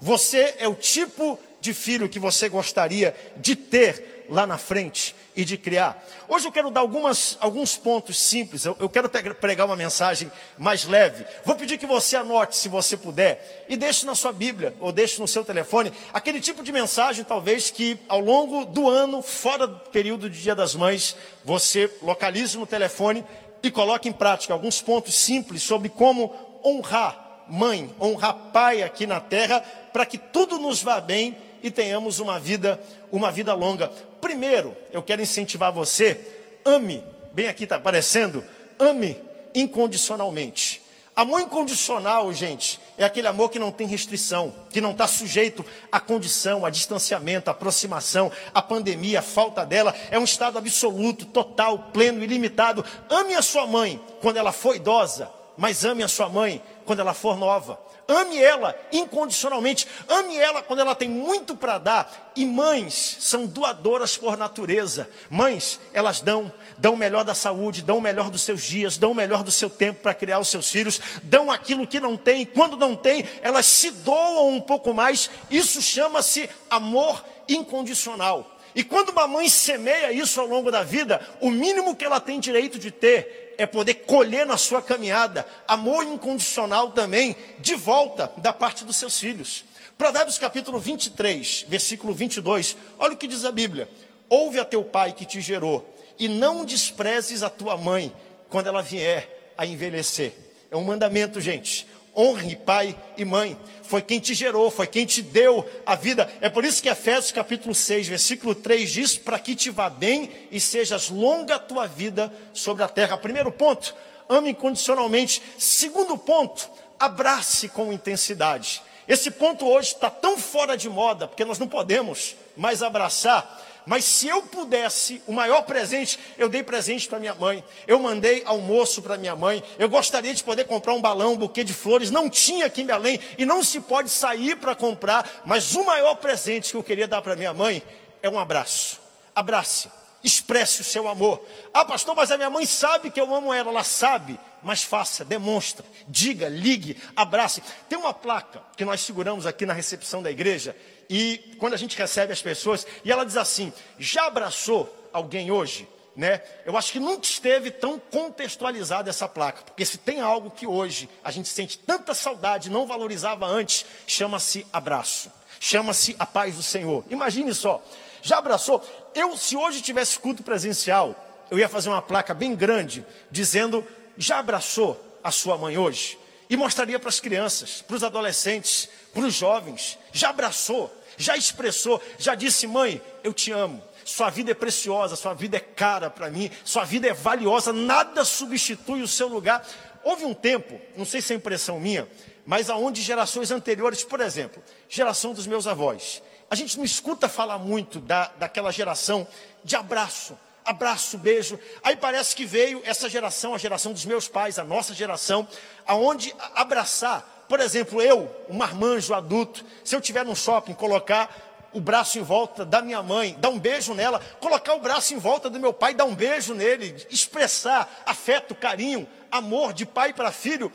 Você 0.00 0.54
é 0.58 0.66
o 0.66 0.74
tipo 0.74 1.38
de 1.60 1.74
filho 1.74 2.08
que 2.08 2.18
você 2.18 2.48
gostaria 2.48 3.14
de 3.36 3.54
ter 3.54 4.26
lá 4.28 4.46
na 4.46 4.56
frente? 4.56 5.14
E 5.40 5.44
de 5.44 5.56
criar. 5.56 6.06
Hoje 6.28 6.46
eu 6.46 6.52
quero 6.52 6.70
dar 6.70 6.80
algumas, 6.80 7.38
alguns 7.40 7.74
pontos 7.74 8.18
simples. 8.20 8.66
Eu, 8.66 8.76
eu 8.78 8.90
quero 8.90 9.08
pregar 9.08 9.66
uma 9.66 9.74
mensagem 9.74 10.30
mais 10.58 10.84
leve. 10.84 11.24
Vou 11.46 11.56
pedir 11.56 11.78
que 11.78 11.86
você 11.86 12.14
anote, 12.14 12.56
se 12.56 12.68
você 12.68 12.94
puder, 12.94 13.64
e 13.66 13.74
deixe 13.74 14.04
na 14.04 14.14
sua 14.14 14.32
Bíblia 14.32 14.74
ou 14.78 14.92
deixe 14.92 15.18
no 15.18 15.26
seu 15.26 15.42
telefone 15.42 15.90
aquele 16.12 16.42
tipo 16.42 16.62
de 16.62 16.70
mensagem, 16.70 17.24
talvez 17.24 17.70
que 17.70 17.98
ao 18.06 18.20
longo 18.20 18.66
do 18.66 18.86
ano, 18.86 19.22
fora 19.22 19.66
do 19.66 19.78
período 19.88 20.28
de 20.28 20.42
Dia 20.42 20.54
das 20.54 20.74
Mães, 20.74 21.16
você 21.42 21.90
localize 22.02 22.58
no 22.58 22.66
telefone 22.66 23.24
e 23.62 23.70
coloque 23.70 24.10
em 24.10 24.12
prática 24.12 24.52
alguns 24.52 24.82
pontos 24.82 25.14
simples 25.14 25.62
sobre 25.62 25.88
como 25.88 26.34
honrar 26.62 27.28
mãe, 27.48 27.90
honrar 27.98 28.34
pai 28.52 28.82
aqui 28.82 29.06
na 29.06 29.20
terra, 29.20 29.60
para 29.90 30.04
que 30.04 30.18
tudo 30.18 30.58
nos 30.58 30.82
vá 30.82 31.00
bem 31.00 31.36
e 31.62 31.70
tenhamos 31.70 32.20
uma 32.20 32.38
vida, 32.38 32.80
uma 33.10 33.32
vida 33.32 33.54
longa. 33.54 33.90
Primeiro, 34.20 34.76
eu 34.92 35.02
quero 35.02 35.22
incentivar 35.22 35.72
você, 35.72 36.20
ame, 36.64 37.02
bem 37.32 37.48
aqui 37.48 37.64
está 37.64 37.76
aparecendo, 37.76 38.44
ame 38.78 39.16
incondicionalmente. 39.54 40.82
Amor 41.14 41.40
incondicional, 41.40 42.32
gente, 42.32 42.80
é 42.96 43.04
aquele 43.04 43.26
amor 43.26 43.50
que 43.50 43.58
não 43.58 43.72
tem 43.72 43.86
restrição, 43.86 44.54
que 44.70 44.80
não 44.80 44.92
está 44.92 45.06
sujeito 45.06 45.64
à 45.90 46.00
condição, 46.00 46.64
a 46.64 46.70
distanciamento, 46.70 47.50
à 47.50 47.52
aproximação, 47.52 48.32
à 48.54 48.62
pandemia, 48.62 49.18
à 49.18 49.22
falta 49.22 49.66
dela. 49.66 49.94
É 50.10 50.18
um 50.18 50.24
estado 50.24 50.56
absoluto, 50.56 51.26
total, 51.26 51.90
pleno, 51.92 52.22
ilimitado. 52.24 52.84
Ame 53.10 53.34
a 53.34 53.42
sua 53.42 53.66
mãe 53.66 54.00
quando 54.22 54.38
ela 54.38 54.52
for 54.52 54.76
idosa, 54.76 55.30
mas 55.58 55.84
ame 55.84 56.02
a 56.02 56.08
sua 56.08 56.28
mãe 56.28 56.62
quando 56.86 57.00
ela 57.00 57.12
for 57.12 57.36
nova. 57.36 57.78
Ame 58.10 58.42
ela 58.42 58.74
incondicionalmente. 58.90 59.86
Ame 60.08 60.36
ela 60.36 60.62
quando 60.62 60.80
ela 60.80 60.96
tem 60.96 61.08
muito 61.08 61.54
para 61.54 61.78
dar. 61.78 62.32
E 62.34 62.44
mães 62.44 63.16
são 63.20 63.46
doadoras 63.46 64.16
por 64.16 64.36
natureza. 64.36 65.08
Mães, 65.30 65.78
elas 65.92 66.20
dão, 66.20 66.52
dão 66.76 66.94
o 66.94 66.96
melhor 66.96 67.22
da 67.22 67.34
saúde, 67.34 67.82
dão 67.82 67.98
o 67.98 68.02
melhor 68.02 68.28
dos 68.28 68.42
seus 68.42 68.62
dias, 68.62 68.98
dão 68.98 69.12
o 69.12 69.14
melhor 69.14 69.44
do 69.44 69.52
seu 69.52 69.70
tempo 69.70 70.00
para 70.02 70.12
criar 70.12 70.40
os 70.40 70.48
seus 70.48 70.68
filhos, 70.68 71.00
dão 71.22 71.52
aquilo 71.52 71.86
que 71.86 72.00
não 72.00 72.16
tem. 72.16 72.44
Quando 72.44 72.76
não 72.76 72.96
tem, 72.96 73.24
elas 73.42 73.66
se 73.66 73.92
doam 73.92 74.48
um 74.48 74.60
pouco 74.60 74.92
mais. 74.92 75.30
Isso 75.48 75.80
chama-se 75.80 76.50
amor 76.68 77.24
incondicional. 77.48 78.59
E 78.74 78.84
quando 78.84 79.10
uma 79.10 79.26
mãe 79.26 79.48
semeia 79.48 80.12
isso 80.12 80.40
ao 80.40 80.46
longo 80.46 80.70
da 80.70 80.82
vida, 80.82 81.20
o 81.40 81.50
mínimo 81.50 81.96
que 81.96 82.04
ela 82.04 82.20
tem 82.20 82.38
direito 82.38 82.78
de 82.78 82.90
ter 82.90 83.54
é 83.58 83.66
poder 83.66 83.94
colher 83.94 84.46
na 84.46 84.56
sua 84.56 84.80
caminhada 84.80 85.46
amor 85.66 86.04
incondicional 86.04 86.92
também, 86.92 87.36
de 87.58 87.74
volta 87.74 88.32
da 88.38 88.52
parte 88.52 88.84
dos 88.84 88.96
seus 88.96 89.18
filhos. 89.18 89.64
Provérbios 89.98 90.38
capítulo 90.38 90.78
23, 90.78 91.66
versículo 91.68 92.14
22, 92.14 92.76
olha 92.98 93.12
o 93.12 93.16
que 93.16 93.26
diz 93.26 93.44
a 93.44 93.52
Bíblia: 93.52 93.88
Ouve 94.28 94.58
a 94.58 94.64
teu 94.64 94.82
pai 94.82 95.12
que 95.12 95.26
te 95.26 95.40
gerou, 95.40 95.86
e 96.18 96.26
não 96.26 96.64
desprezes 96.64 97.42
a 97.42 97.50
tua 97.50 97.76
mãe 97.76 98.12
quando 98.48 98.68
ela 98.68 98.82
vier 98.82 99.52
a 99.58 99.66
envelhecer. 99.66 100.32
É 100.70 100.76
um 100.76 100.84
mandamento, 100.84 101.40
gente. 101.40 101.86
Honre 102.16 102.56
pai 102.56 102.96
e 103.16 103.24
mãe. 103.24 103.56
Foi 103.82 104.02
quem 104.02 104.20
te 104.20 104.34
gerou, 104.34 104.70
foi 104.70 104.86
quem 104.86 105.04
te 105.04 105.22
deu 105.22 105.68
a 105.84 105.94
vida. 105.94 106.32
É 106.40 106.48
por 106.48 106.64
isso 106.64 106.82
que 106.82 106.88
Efésios 106.88 107.32
capítulo 107.32 107.74
6, 107.74 108.08
versículo 108.08 108.54
3 108.54 108.90
diz: 108.90 109.16
para 109.16 109.38
que 109.38 109.54
te 109.54 109.70
vá 109.70 109.88
bem 109.88 110.30
e 110.50 110.60
sejas 110.60 111.08
longa 111.08 111.56
a 111.56 111.58
tua 111.58 111.86
vida 111.86 112.32
sobre 112.52 112.82
a 112.82 112.88
terra. 112.88 113.16
Primeiro 113.16 113.50
ponto, 113.50 113.94
ame 114.28 114.50
incondicionalmente. 114.50 115.42
Segundo 115.58 116.16
ponto, 116.16 116.68
abrace 116.98 117.68
com 117.68 117.92
intensidade. 117.92 118.82
Esse 119.08 119.30
ponto 119.30 119.66
hoje 119.66 119.94
está 119.94 120.08
tão 120.08 120.38
fora 120.38 120.76
de 120.76 120.88
moda, 120.88 121.26
porque 121.26 121.44
nós 121.44 121.58
não 121.58 121.66
podemos 121.66 122.36
mais 122.56 122.80
abraçar 122.80 123.60
mas 123.86 124.04
se 124.04 124.28
eu 124.28 124.42
pudesse, 124.42 125.22
o 125.26 125.32
maior 125.32 125.62
presente, 125.62 126.18
eu 126.36 126.48
dei 126.48 126.62
presente 126.62 127.08
para 127.08 127.18
minha 127.18 127.34
mãe. 127.34 127.64
Eu 127.86 127.98
mandei 127.98 128.42
almoço 128.44 129.02
para 129.02 129.16
minha 129.16 129.34
mãe. 129.34 129.62
Eu 129.78 129.88
gostaria 129.88 130.34
de 130.34 130.44
poder 130.44 130.64
comprar 130.64 130.94
um 130.94 131.00
balão, 131.00 131.32
um 131.32 131.36
buquê 131.36 131.64
de 131.64 131.72
flores. 131.72 132.10
Não 132.10 132.28
tinha 132.28 132.66
aqui 132.66 132.82
em 132.82 132.86
Belém 132.86 133.18
e 133.38 133.44
não 133.44 133.64
se 133.64 133.80
pode 133.80 134.10
sair 134.10 134.56
para 134.56 134.74
comprar. 134.74 135.42
Mas 135.44 135.74
o 135.74 135.84
maior 135.84 136.14
presente 136.16 136.70
que 136.70 136.76
eu 136.76 136.82
queria 136.82 137.08
dar 137.08 137.22
para 137.22 137.36
minha 137.36 137.54
mãe 137.54 137.82
é 138.22 138.28
um 138.28 138.38
abraço. 138.38 139.00
Abrace. 139.34 139.88
expresse 140.22 140.82
o 140.82 140.84
seu 140.84 141.08
amor. 141.08 141.42
Ah, 141.72 141.84
pastor, 141.84 142.14
mas 142.14 142.30
a 142.30 142.36
minha 142.36 142.50
mãe 142.50 142.66
sabe 142.66 143.10
que 143.10 143.20
eu 143.20 143.34
amo 143.34 143.54
ela, 143.54 143.70
ela 143.70 143.82
sabe, 143.82 144.38
mas 144.62 144.82
faça, 144.82 145.24
demonstra, 145.24 145.84
diga, 146.06 146.46
ligue, 146.46 147.00
abrace. 147.16 147.62
Tem 147.88 147.98
uma 147.98 148.12
placa 148.12 148.62
que 148.76 148.84
nós 148.84 149.00
seguramos 149.00 149.46
aqui 149.46 149.64
na 149.64 149.72
recepção 149.72 150.22
da 150.22 150.30
igreja 150.30 150.76
e 151.12 151.56
quando 151.58 151.74
a 151.74 151.76
gente 151.76 151.98
recebe 151.98 152.32
as 152.32 152.40
pessoas 152.40 152.86
e 153.04 153.10
ela 153.10 153.26
diz 153.26 153.36
assim: 153.36 153.72
já 153.98 154.26
abraçou 154.26 154.88
alguém 155.12 155.50
hoje? 155.50 155.88
Né? 156.14 156.40
Eu 156.64 156.76
acho 156.76 156.92
que 156.92 157.00
nunca 157.00 157.24
esteve 157.24 157.70
tão 157.70 157.98
contextualizada 157.98 159.10
essa 159.10 159.28
placa, 159.28 159.62
porque 159.62 159.84
se 159.84 159.98
tem 159.98 160.20
algo 160.20 160.50
que 160.50 160.66
hoje 160.66 161.08
a 161.24 161.30
gente 161.30 161.48
sente 161.48 161.78
tanta 161.78 162.14
saudade, 162.14 162.70
não 162.70 162.86
valorizava 162.86 163.46
antes, 163.46 163.84
chama-se 164.06 164.66
abraço, 164.72 165.32
chama-se 165.58 166.14
a 166.18 166.26
paz 166.26 166.56
do 166.56 166.62
Senhor. 166.62 167.04
Imagine 167.10 167.54
só, 167.54 167.82
já 168.22 168.38
abraçou? 168.38 168.84
Eu, 169.14 169.36
se 169.36 169.56
hoje 169.56 169.80
tivesse 169.80 170.18
culto 170.18 170.42
presencial, 170.42 171.14
eu 171.50 171.58
ia 171.58 171.68
fazer 171.68 171.88
uma 171.88 172.02
placa 172.02 172.32
bem 172.32 172.54
grande 172.54 173.04
dizendo: 173.30 173.84
já 174.16 174.38
abraçou 174.38 175.00
a 175.24 175.32
sua 175.32 175.58
mãe 175.58 175.76
hoje? 175.76 176.18
E 176.48 176.56
mostraria 176.56 176.98
para 176.98 177.08
as 177.08 177.20
crianças, 177.20 177.82
para 177.82 177.96
os 177.96 178.04
adolescentes, 178.04 178.88
para 179.12 179.22
os 179.22 179.34
jovens: 179.34 179.98
já 180.12 180.30
abraçou, 180.30 180.92
já 181.20 181.36
expressou, 181.36 182.02
já 182.18 182.34
disse, 182.34 182.66
mãe, 182.66 183.00
eu 183.22 183.32
te 183.32 183.52
amo. 183.52 183.82
Sua 184.04 184.30
vida 184.30 184.50
é 184.50 184.54
preciosa, 184.54 185.14
sua 185.14 185.34
vida 185.34 185.58
é 185.58 185.60
cara 185.60 186.10
para 186.10 186.30
mim, 186.30 186.50
sua 186.64 186.84
vida 186.84 187.06
é 187.06 187.12
valiosa, 187.12 187.72
nada 187.72 188.24
substitui 188.24 189.02
o 189.02 189.08
seu 189.08 189.28
lugar. 189.28 189.64
Houve 190.02 190.24
um 190.24 190.34
tempo, 190.34 190.80
não 190.96 191.04
sei 191.04 191.20
se 191.20 191.32
é 191.32 191.36
impressão 191.36 191.78
minha, 191.78 192.08
mas 192.46 192.70
aonde 192.70 193.02
gerações 193.02 193.50
anteriores, 193.50 194.02
por 194.02 194.20
exemplo, 194.20 194.62
geração 194.88 195.34
dos 195.34 195.46
meus 195.46 195.66
avós, 195.66 196.22
a 196.50 196.54
gente 196.54 196.76
não 196.76 196.84
escuta 196.84 197.28
falar 197.28 197.58
muito 197.58 198.00
da, 198.00 198.32
daquela 198.38 198.72
geração 198.72 199.28
de 199.62 199.76
abraço, 199.76 200.36
abraço, 200.64 201.18
beijo. 201.18 201.58
Aí 201.82 201.96
parece 201.96 202.34
que 202.34 202.44
veio 202.44 202.82
essa 202.84 203.08
geração, 203.08 203.54
a 203.54 203.58
geração 203.58 203.92
dos 203.92 204.04
meus 204.04 204.28
pais, 204.28 204.58
a 204.58 204.64
nossa 204.64 204.94
geração, 204.94 205.46
aonde 205.86 206.34
abraçar, 206.54 207.44
por 207.48 207.60
exemplo, 207.60 208.00
eu, 208.00 208.34
um 208.48 208.56
marmanjo 208.56 209.12
adulto, 209.12 209.64
se 209.84 209.94
eu 209.96 210.00
tiver 210.00 210.24
num 210.24 210.34
shopping, 210.34 210.74
colocar 210.74 211.50
o 211.72 211.80
braço 211.80 212.18
em 212.18 212.22
volta 212.22 212.64
da 212.64 212.82
minha 212.82 213.02
mãe, 213.02 213.36
dar 213.38 213.48
um 213.48 213.58
beijo 213.58 213.94
nela, 213.94 214.20
colocar 214.40 214.74
o 214.74 214.80
braço 214.80 215.14
em 215.14 215.18
volta 215.18 215.48
do 215.48 215.60
meu 215.60 215.72
pai, 215.72 215.94
dar 215.94 216.04
um 216.04 216.14
beijo 216.14 216.54
nele, 216.54 217.06
expressar 217.10 218.02
afeto, 218.04 218.54
carinho, 218.54 219.06
amor 219.30 219.72
de 219.72 219.86
pai 219.86 220.12
para 220.12 220.32
filho, 220.32 220.72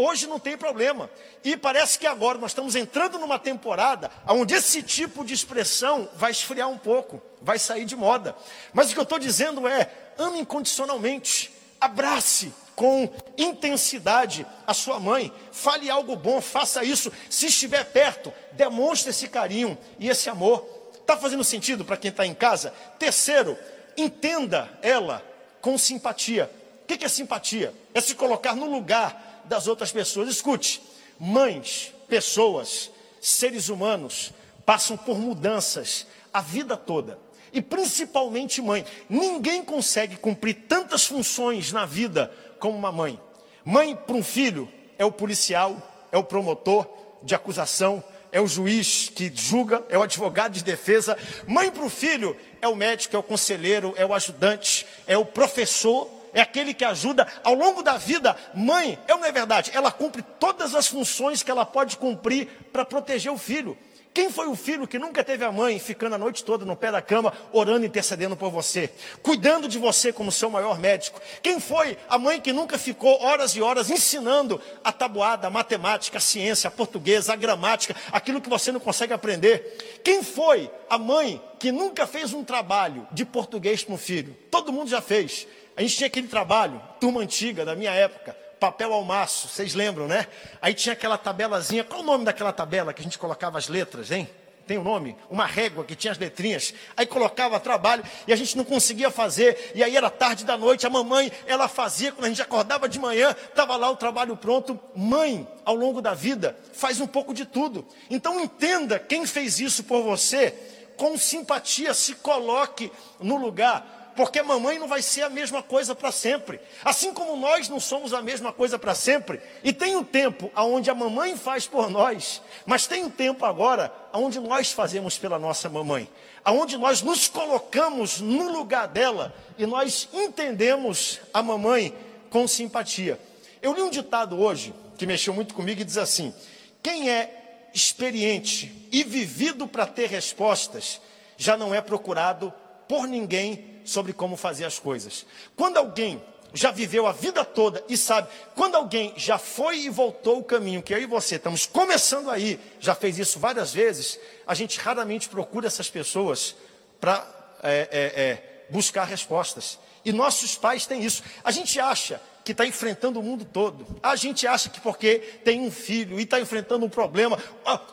Hoje 0.00 0.26
não 0.26 0.38
tem 0.38 0.56
problema. 0.56 1.10
E 1.44 1.58
parece 1.58 1.98
que 1.98 2.06
agora 2.06 2.38
nós 2.38 2.52
estamos 2.52 2.74
entrando 2.74 3.18
numa 3.18 3.38
temporada 3.38 4.10
onde 4.26 4.54
esse 4.54 4.82
tipo 4.82 5.22
de 5.22 5.34
expressão 5.34 6.08
vai 6.16 6.30
esfriar 6.30 6.70
um 6.70 6.78
pouco, 6.78 7.20
vai 7.42 7.58
sair 7.58 7.84
de 7.84 7.94
moda. 7.94 8.34
Mas 8.72 8.90
o 8.90 8.94
que 8.94 8.98
eu 8.98 9.02
estou 9.02 9.18
dizendo 9.18 9.68
é: 9.68 9.90
ame 10.16 10.40
incondicionalmente, 10.40 11.52
abrace 11.78 12.50
com 12.74 13.12
intensidade 13.36 14.46
a 14.66 14.72
sua 14.72 14.98
mãe, 14.98 15.30
fale 15.52 15.90
algo 15.90 16.16
bom, 16.16 16.40
faça 16.40 16.82
isso. 16.82 17.12
Se 17.28 17.48
estiver 17.48 17.84
perto, 17.84 18.32
demonstre 18.52 19.10
esse 19.10 19.28
carinho 19.28 19.76
e 19.98 20.08
esse 20.08 20.30
amor. 20.30 20.66
Está 20.94 21.14
fazendo 21.14 21.44
sentido 21.44 21.84
para 21.84 21.98
quem 21.98 22.10
está 22.10 22.24
em 22.24 22.32
casa? 22.32 22.72
Terceiro, 22.98 23.58
entenda 23.98 24.70
ela 24.80 25.22
com 25.60 25.76
simpatia. 25.76 26.50
O 26.84 26.86
que 26.86 27.04
é 27.04 27.08
simpatia? 27.08 27.74
É 27.92 28.00
se 28.00 28.14
colocar 28.14 28.56
no 28.56 28.64
lugar 28.64 29.29
das 29.50 29.66
outras 29.66 29.90
pessoas. 29.90 30.28
Escute, 30.28 30.80
mães, 31.18 31.92
pessoas, 32.08 32.88
seres 33.20 33.68
humanos 33.68 34.32
passam 34.64 34.96
por 34.96 35.18
mudanças 35.18 36.06
a 36.32 36.40
vida 36.40 36.76
toda. 36.76 37.18
E 37.52 37.60
principalmente 37.60 38.62
mãe. 38.62 38.86
Ninguém 39.08 39.64
consegue 39.64 40.16
cumprir 40.16 40.54
tantas 40.68 41.04
funções 41.04 41.72
na 41.72 41.84
vida 41.84 42.32
como 42.60 42.78
uma 42.78 42.92
mãe. 42.92 43.20
Mãe 43.64 43.96
para 43.96 44.14
um 44.14 44.22
filho 44.22 44.70
é 44.96 45.04
o 45.04 45.10
policial, 45.10 46.06
é 46.12 46.16
o 46.16 46.22
promotor 46.22 46.86
de 47.24 47.34
acusação, 47.34 48.04
é 48.30 48.40
o 48.40 48.46
juiz 48.46 49.10
que 49.12 49.32
julga, 49.34 49.82
é 49.88 49.98
o 49.98 50.02
advogado 50.02 50.52
de 50.52 50.62
defesa. 50.62 51.18
Mãe 51.48 51.72
para 51.72 51.84
o 51.84 51.90
filho 51.90 52.36
é 52.62 52.68
o 52.68 52.76
médico, 52.76 53.16
é 53.16 53.18
o 53.18 53.22
conselheiro, 53.24 53.94
é 53.96 54.06
o 54.06 54.14
ajudante, 54.14 54.86
é 55.08 55.18
o 55.18 55.24
professor 55.24 56.19
é 56.32 56.40
aquele 56.40 56.74
que 56.74 56.84
ajuda 56.84 57.26
ao 57.42 57.54
longo 57.54 57.82
da 57.82 57.96
vida. 57.96 58.36
Mãe, 58.54 58.98
é 59.06 59.14
ou 59.14 59.20
não 59.20 59.26
é 59.26 59.32
verdade? 59.32 59.70
Ela 59.74 59.90
cumpre 59.90 60.22
todas 60.38 60.74
as 60.74 60.86
funções 60.86 61.42
que 61.42 61.50
ela 61.50 61.64
pode 61.64 61.96
cumprir 61.96 62.48
para 62.72 62.84
proteger 62.84 63.32
o 63.32 63.38
filho. 63.38 63.76
Quem 64.12 64.28
foi 64.28 64.48
o 64.48 64.56
filho 64.56 64.88
que 64.88 64.98
nunca 64.98 65.22
teve 65.22 65.44
a 65.44 65.52
mãe 65.52 65.78
ficando 65.78 66.16
a 66.16 66.18
noite 66.18 66.44
toda 66.44 66.64
no 66.64 66.74
pé 66.74 66.90
da 66.90 67.00
cama, 67.00 67.32
orando 67.52 67.84
e 67.84 67.86
intercedendo 67.86 68.36
por 68.36 68.50
você, 68.50 68.90
cuidando 69.22 69.68
de 69.68 69.78
você 69.78 70.12
como 70.12 70.32
seu 70.32 70.50
maior 70.50 70.80
médico? 70.80 71.20
Quem 71.40 71.60
foi 71.60 71.96
a 72.08 72.18
mãe 72.18 72.40
que 72.40 72.52
nunca 72.52 72.76
ficou 72.76 73.22
horas 73.22 73.54
e 73.54 73.62
horas 73.62 73.88
ensinando 73.88 74.60
a 74.82 74.90
tabuada, 74.90 75.46
a 75.46 75.50
matemática, 75.50 76.18
a 76.18 76.20
ciência, 76.20 76.66
a 76.66 76.72
portuguesa, 76.72 77.32
a 77.32 77.36
gramática, 77.36 77.94
aquilo 78.10 78.40
que 78.40 78.48
você 78.48 78.72
não 78.72 78.80
consegue 78.80 79.12
aprender? 79.12 80.00
Quem 80.02 80.24
foi 80.24 80.68
a 80.88 80.98
mãe 80.98 81.40
que 81.60 81.70
nunca 81.70 82.04
fez 82.04 82.32
um 82.32 82.42
trabalho 82.42 83.06
de 83.12 83.24
português 83.24 83.84
para 83.84 83.94
um 83.94 83.98
filho? 83.98 84.36
Todo 84.50 84.72
mundo 84.72 84.90
já 84.90 85.00
fez. 85.00 85.46
A 85.76 85.82
gente 85.82 85.96
tinha 85.96 86.06
aquele 86.06 86.28
trabalho, 86.28 86.80
turma 87.00 87.20
antiga, 87.20 87.64
da 87.64 87.74
minha 87.74 87.92
época, 87.92 88.36
papel 88.58 88.92
ao 88.92 89.02
maço, 89.02 89.48
vocês 89.48 89.74
lembram, 89.74 90.06
né? 90.06 90.26
Aí 90.60 90.74
tinha 90.74 90.92
aquela 90.92 91.16
tabelazinha, 91.16 91.82
qual 91.82 92.02
o 92.02 92.04
nome 92.04 92.24
daquela 92.24 92.52
tabela 92.52 92.92
que 92.92 93.00
a 93.00 93.04
gente 93.04 93.18
colocava 93.18 93.56
as 93.56 93.68
letras, 93.68 94.10
hein? 94.10 94.28
Tem 94.70 94.78
o 94.78 94.82
um 94.82 94.84
nome? 94.84 95.16
Uma 95.28 95.46
régua 95.46 95.82
que 95.84 95.96
tinha 95.96 96.12
as 96.12 96.18
letrinhas. 96.18 96.72
Aí 96.96 97.04
colocava 97.04 97.58
trabalho 97.58 98.04
e 98.28 98.32
a 98.32 98.36
gente 98.36 98.56
não 98.56 98.64
conseguia 98.64 99.10
fazer. 99.10 99.72
E 99.74 99.82
aí 99.82 99.96
era 99.96 100.08
tarde 100.08 100.44
da 100.44 100.56
noite, 100.56 100.86
a 100.86 100.90
mamãe, 100.90 101.32
ela 101.44 101.66
fazia, 101.66 102.12
quando 102.12 102.26
a 102.26 102.28
gente 102.28 102.40
acordava 102.40 102.88
de 102.88 102.96
manhã, 102.96 103.34
estava 103.48 103.74
lá 103.76 103.90
o 103.90 103.96
trabalho 103.96 104.36
pronto. 104.36 104.78
Mãe, 104.94 105.44
ao 105.64 105.74
longo 105.74 106.00
da 106.00 106.14
vida, 106.14 106.56
faz 106.72 107.00
um 107.00 107.06
pouco 107.08 107.34
de 107.34 107.44
tudo. 107.44 107.84
Então 108.08 108.38
entenda 108.38 108.96
quem 108.96 109.26
fez 109.26 109.58
isso 109.58 109.82
por 109.82 110.04
você, 110.04 110.54
com 110.96 111.18
simpatia, 111.18 111.92
se 111.92 112.14
coloque 112.14 112.92
no 113.18 113.38
lugar 113.38 113.99
porque 114.20 114.42
mamãe 114.42 114.78
não 114.78 114.86
vai 114.86 115.00
ser 115.00 115.22
a 115.22 115.30
mesma 115.30 115.62
coisa 115.62 115.94
para 115.94 116.12
sempre. 116.12 116.60
Assim 116.84 117.10
como 117.10 117.38
nós 117.38 117.70
não 117.70 117.80
somos 117.80 118.12
a 118.12 118.20
mesma 118.20 118.52
coisa 118.52 118.78
para 118.78 118.94
sempre. 118.94 119.40
E 119.64 119.72
tem 119.72 119.96
um 119.96 120.04
tempo 120.04 120.52
onde 120.54 120.90
a 120.90 120.94
mamãe 120.94 121.38
faz 121.38 121.66
por 121.66 121.88
nós, 121.88 122.42
mas 122.66 122.86
tem 122.86 123.02
um 123.02 123.08
tempo 123.08 123.46
agora 123.46 123.90
onde 124.12 124.38
nós 124.38 124.72
fazemos 124.72 125.16
pela 125.16 125.38
nossa 125.38 125.70
mamãe. 125.70 126.06
Onde 126.44 126.76
nós 126.76 127.00
nos 127.00 127.28
colocamos 127.28 128.20
no 128.20 128.52
lugar 128.52 128.88
dela 128.88 129.34
e 129.56 129.64
nós 129.64 130.06
entendemos 130.12 131.18
a 131.32 131.42
mamãe 131.42 131.96
com 132.28 132.46
simpatia. 132.46 133.18
Eu 133.62 133.72
li 133.72 133.80
um 133.80 133.88
ditado 133.88 134.38
hoje 134.38 134.74
que 134.98 135.06
mexeu 135.06 135.32
muito 135.32 135.54
comigo 135.54 135.80
e 135.80 135.84
diz 135.84 135.96
assim: 135.96 136.34
quem 136.82 137.08
é 137.08 137.70
experiente 137.72 138.86
e 138.92 139.02
vivido 139.02 139.66
para 139.66 139.86
ter 139.86 140.10
respostas, 140.10 141.00
já 141.38 141.56
não 141.56 141.74
é 141.74 141.80
procurado 141.80 142.52
por 142.86 143.08
ninguém 143.08 143.79
sobre 143.90 144.12
como 144.12 144.36
fazer 144.36 144.64
as 144.64 144.78
coisas. 144.78 145.26
Quando 145.56 145.76
alguém 145.76 146.22
já 146.52 146.70
viveu 146.70 147.06
a 147.06 147.12
vida 147.12 147.44
toda 147.44 147.82
e 147.88 147.96
sabe, 147.96 148.28
quando 148.54 148.74
alguém 148.74 149.12
já 149.16 149.38
foi 149.38 149.80
e 149.80 149.88
voltou 149.88 150.38
o 150.38 150.44
caminho 150.44 150.82
que 150.82 150.92
eu 150.92 150.98
e 150.98 151.06
você 151.06 151.36
estamos 151.36 151.66
começando 151.66 152.30
aí, 152.30 152.58
já 152.80 152.94
fez 152.94 153.18
isso 153.18 153.38
várias 153.38 153.72
vezes, 153.72 154.18
a 154.46 154.54
gente 154.54 154.78
raramente 154.78 155.28
procura 155.28 155.66
essas 155.66 155.88
pessoas 155.88 156.54
para 157.00 157.26
é, 157.62 157.88
é, 157.90 158.22
é, 158.22 158.64
buscar 158.70 159.04
respostas. 159.04 159.78
E 160.04 160.12
nossos 160.12 160.56
pais 160.56 160.86
têm 160.86 161.04
isso. 161.04 161.22
A 161.44 161.50
gente 161.50 161.78
acha 161.78 162.20
que 162.44 162.52
está 162.52 162.66
enfrentando 162.66 163.20
o 163.20 163.22
mundo 163.22 163.44
todo. 163.44 163.86
A 164.02 164.16
gente 164.16 164.46
acha 164.46 164.70
que 164.70 164.80
porque 164.80 165.18
tem 165.44 165.60
um 165.60 165.70
filho 165.70 166.18
e 166.18 166.22
está 166.22 166.40
enfrentando 166.40 166.86
um 166.86 166.88
problema, 166.88 167.38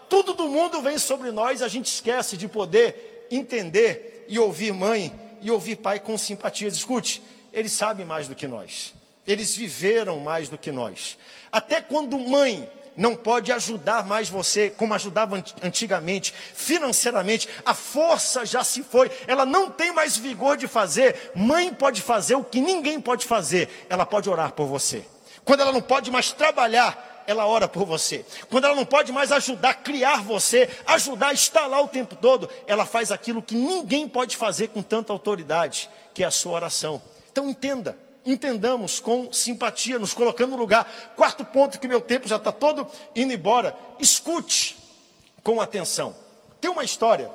tudo 0.09 0.33
do 0.33 0.47
mundo 0.47 0.81
vem 0.81 0.97
sobre 0.97 1.31
nós, 1.31 1.61
a 1.61 1.67
gente 1.67 1.87
esquece 1.87 2.37
de 2.37 2.47
poder 2.47 3.27
entender 3.29 4.25
e 4.29 4.39
ouvir 4.39 4.73
mãe 4.73 5.26
e 5.41 5.51
ouvir 5.51 5.77
pai 5.77 5.99
com 5.99 6.17
simpatia. 6.17 6.67
Escute, 6.67 7.21
eles 7.53 7.71
sabem 7.71 8.05
mais 8.05 8.27
do 8.27 8.35
que 8.35 8.47
nós. 8.47 8.93
Eles 9.25 9.55
viveram 9.55 10.19
mais 10.19 10.49
do 10.49 10.57
que 10.57 10.71
nós. 10.71 11.17
Até 11.51 11.81
quando 11.81 12.17
mãe 12.17 12.69
não 12.97 13.15
pode 13.15 13.51
ajudar 13.51 14.05
mais 14.05 14.27
você 14.27 14.71
como 14.71 14.93
ajudava 14.93 15.41
antigamente, 15.61 16.33
financeiramente, 16.53 17.47
a 17.63 17.73
força 17.73 18.45
já 18.45 18.63
se 18.63 18.81
foi, 18.81 19.11
ela 19.27 19.45
não 19.45 19.69
tem 19.69 19.93
mais 19.93 20.17
vigor 20.17 20.57
de 20.57 20.67
fazer. 20.67 21.31
Mãe 21.35 21.71
pode 21.71 22.01
fazer 22.01 22.35
o 22.35 22.43
que 22.43 22.59
ninguém 22.59 22.99
pode 22.99 23.25
fazer, 23.25 23.85
ela 23.87 24.05
pode 24.05 24.29
orar 24.29 24.51
por 24.53 24.65
você. 24.65 25.05
Quando 25.45 25.61
ela 25.61 25.71
não 25.71 25.81
pode 25.81 26.09
mais 26.09 26.31
trabalhar, 26.31 27.16
ela 27.27 27.45
ora 27.45 27.67
por 27.67 27.85
você. 27.85 28.25
Quando 28.49 28.63
ela 28.65 28.75
não 28.75 28.85
pode 28.85 29.11
mais 29.11 29.31
ajudar 29.33 29.75
criar 29.75 30.23
você, 30.23 30.69
ajudar 30.85 31.33
estar 31.33 31.67
lá 31.67 31.81
o 31.81 31.87
tempo 31.89 32.15
todo, 32.15 32.49
ela 32.65 32.85
faz 32.85 33.11
aquilo 33.11 33.43
que 33.43 33.53
ninguém 33.53 34.07
pode 34.07 34.37
fazer 34.37 34.69
com 34.69 34.81
tanta 34.81 35.11
autoridade, 35.11 35.89
que 36.13 36.23
é 36.23 36.25
a 36.25 36.31
sua 36.31 36.53
oração. 36.53 37.01
Então 37.29 37.49
entenda, 37.49 37.97
entendamos 38.25 39.01
com 39.01 39.31
simpatia, 39.31 39.99
nos 39.99 40.13
colocando 40.13 40.51
no 40.51 40.57
lugar. 40.57 41.13
Quarto 41.17 41.43
ponto, 41.43 41.79
que 41.79 41.87
meu 41.87 41.99
tempo 41.99 42.27
já 42.27 42.37
está 42.37 42.51
todo 42.51 42.87
indo 43.13 43.33
embora. 43.33 43.75
Escute 43.99 44.77
com 45.43 45.59
atenção. 45.59 46.15
Tem 46.61 46.71
uma 46.71 46.83
história, 46.83 47.29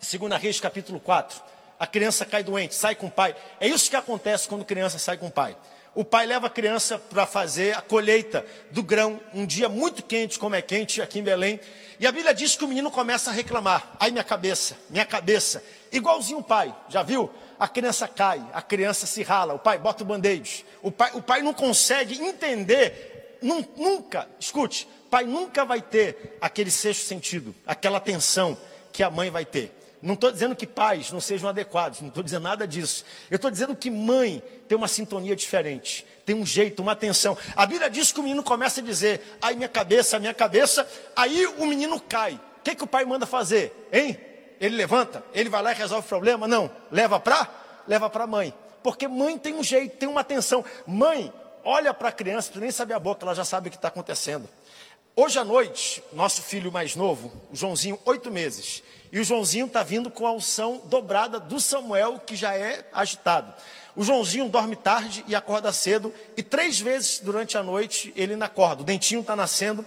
2 0.00 0.40
Reis 0.40 0.58
capítulo 0.58 0.98
4, 0.98 1.40
A 1.78 1.86
criança 1.86 2.24
cai 2.24 2.42
doente, 2.42 2.74
sai 2.74 2.94
com 2.94 3.06
o 3.06 3.10
pai. 3.10 3.36
É 3.60 3.68
isso 3.68 3.88
que 3.88 3.96
acontece 3.96 4.48
quando 4.48 4.64
criança 4.64 4.98
sai 4.98 5.18
com 5.18 5.26
o 5.26 5.30
pai. 5.30 5.56
O 5.94 6.04
pai 6.04 6.24
leva 6.24 6.46
a 6.46 6.50
criança 6.50 6.98
para 6.98 7.26
fazer 7.26 7.76
a 7.76 7.80
colheita 7.80 8.46
do 8.70 8.82
grão, 8.82 9.20
um 9.34 9.44
dia 9.44 9.68
muito 9.68 10.04
quente, 10.04 10.38
como 10.38 10.54
é 10.54 10.62
quente 10.62 11.02
aqui 11.02 11.18
em 11.18 11.22
Belém. 11.22 11.58
E 11.98 12.06
a 12.06 12.12
Bíblia 12.12 12.32
diz 12.32 12.54
que 12.54 12.64
o 12.64 12.68
menino 12.68 12.90
começa 12.90 13.30
a 13.30 13.32
reclamar. 13.32 13.96
Ai, 13.98 14.10
minha 14.12 14.22
cabeça, 14.22 14.76
minha 14.88 15.04
cabeça. 15.04 15.62
Igualzinho 15.90 16.38
o 16.38 16.44
pai, 16.44 16.74
já 16.88 17.02
viu? 17.02 17.28
A 17.58 17.66
criança 17.66 18.06
cai, 18.06 18.40
a 18.52 18.62
criança 18.62 19.04
se 19.04 19.22
rala, 19.22 19.54
o 19.54 19.58
pai 19.58 19.78
bota 19.78 20.04
o 20.04 20.06
band-aid. 20.06 20.64
O 20.80 20.92
pai, 20.92 21.10
o 21.12 21.20
pai 21.20 21.42
não 21.42 21.52
consegue 21.52 22.22
entender, 22.22 23.38
nunca, 23.42 24.28
escute, 24.38 24.88
pai 25.10 25.24
nunca 25.24 25.64
vai 25.64 25.82
ter 25.82 26.38
aquele 26.40 26.70
sexto 26.70 27.04
sentido, 27.04 27.54
aquela 27.66 27.98
atenção 27.98 28.56
que 28.92 29.02
a 29.02 29.10
mãe 29.10 29.28
vai 29.28 29.44
ter. 29.44 29.79
Não 30.02 30.14
estou 30.14 30.32
dizendo 30.32 30.56
que 30.56 30.66
pais 30.66 31.12
não 31.12 31.20
sejam 31.20 31.48
adequados, 31.48 32.00
não 32.00 32.08
estou 32.08 32.22
dizendo 32.22 32.44
nada 32.44 32.66
disso. 32.66 33.04
Eu 33.30 33.36
estou 33.36 33.50
dizendo 33.50 33.76
que 33.76 33.90
mãe 33.90 34.42
tem 34.66 34.76
uma 34.76 34.88
sintonia 34.88 35.36
diferente, 35.36 36.06
tem 36.24 36.34
um 36.34 36.46
jeito, 36.46 36.80
uma 36.80 36.92
atenção. 36.92 37.36
A 37.54 37.66
Bíblia 37.66 37.90
diz 37.90 38.10
que 38.10 38.20
o 38.20 38.22
menino 38.22 38.42
começa 38.42 38.80
a 38.80 38.84
dizer, 38.84 39.20
ai 39.42 39.54
minha 39.54 39.68
cabeça, 39.68 40.18
minha 40.18 40.32
cabeça, 40.32 40.88
aí 41.14 41.46
o 41.46 41.66
menino 41.66 42.00
cai. 42.00 42.34
O 42.34 42.62
que, 42.62 42.74
que 42.74 42.84
o 42.84 42.86
pai 42.86 43.04
manda 43.04 43.26
fazer? 43.26 43.88
Hein? 43.92 44.18
Ele 44.60 44.76
levanta, 44.76 45.22
ele 45.34 45.48
vai 45.48 45.62
lá 45.62 45.72
e 45.72 45.74
resolve 45.74 46.06
o 46.06 46.08
problema? 46.08 46.48
Não. 46.48 46.70
Leva 46.90 47.18
para? 47.18 47.48
Leva 47.86 48.08
para 48.08 48.24
a 48.24 48.26
mãe. 48.26 48.54
Porque 48.82 49.06
mãe 49.06 49.36
tem 49.38 49.54
um 49.54 49.62
jeito, 49.62 49.96
tem 49.96 50.08
uma 50.08 50.20
atenção. 50.20 50.64
Mãe 50.86 51.32
olha 51.64 51.92
para 51.92 52.08
a 52.08 52.12
criança, 52.12 52.52
nem 52.56 52.70
sabe 52.70 52.92
a 52.92 52.98
boca, 52.98 53.24
ela 53.24 53.34
já 53.34 53.44
sabe 53.44 53.68
o 53.68 53.70
que 53.70 53.76
está 53.76 53.88
acontecendo. 53.88 54.48
Hoje 55.22 55.38
à 55.38 55.44
noite, 55.44 56.02
nosso 56.14 56.40
filho 56.40 56.72
mais 56.72 56.96
novo, 56.96 57.30
o 57.52 57.54
Joãozinho, 57.54 57.98
oito 58.06 58.30
meses, 58.30 58.82
e 59.12 59.20
o 59.20 59.22
Joãozinho 59.22 59.66
está 59.66 59.82
vindo 59.82 60.10
com 60.10 60.26
a 60.26 60.32
unção 60.32 60.80
dobrada 60.86 61.38
do 61.38 61.60
Samuel, 61.60 62.18
que 62.20 62.34
já 62.34 62.54
é 62.54 62.88
agitado. 62.90 63.52
O 63.94 64.02
Joãozinho 64.02 64.48
dorme 64.48 64.76
tarde 64.76 65.22
e 65.28 65.34
acorda 65.34 65.70
cedo, 65.74 66.10
e 66.38 66.42
três 66.42 66.80
vezes 66.80 67.20
durante 67.20 67.58
a 67.58 67.62
noite 67.62 68.14
ele 68.16 68.34
não 68.34 68.46
acorda. 68.46 68.80
O 68.80 68.84
dentinho 68.84 69.20
está 69.20 69.36
nascendo. 69.36 69.84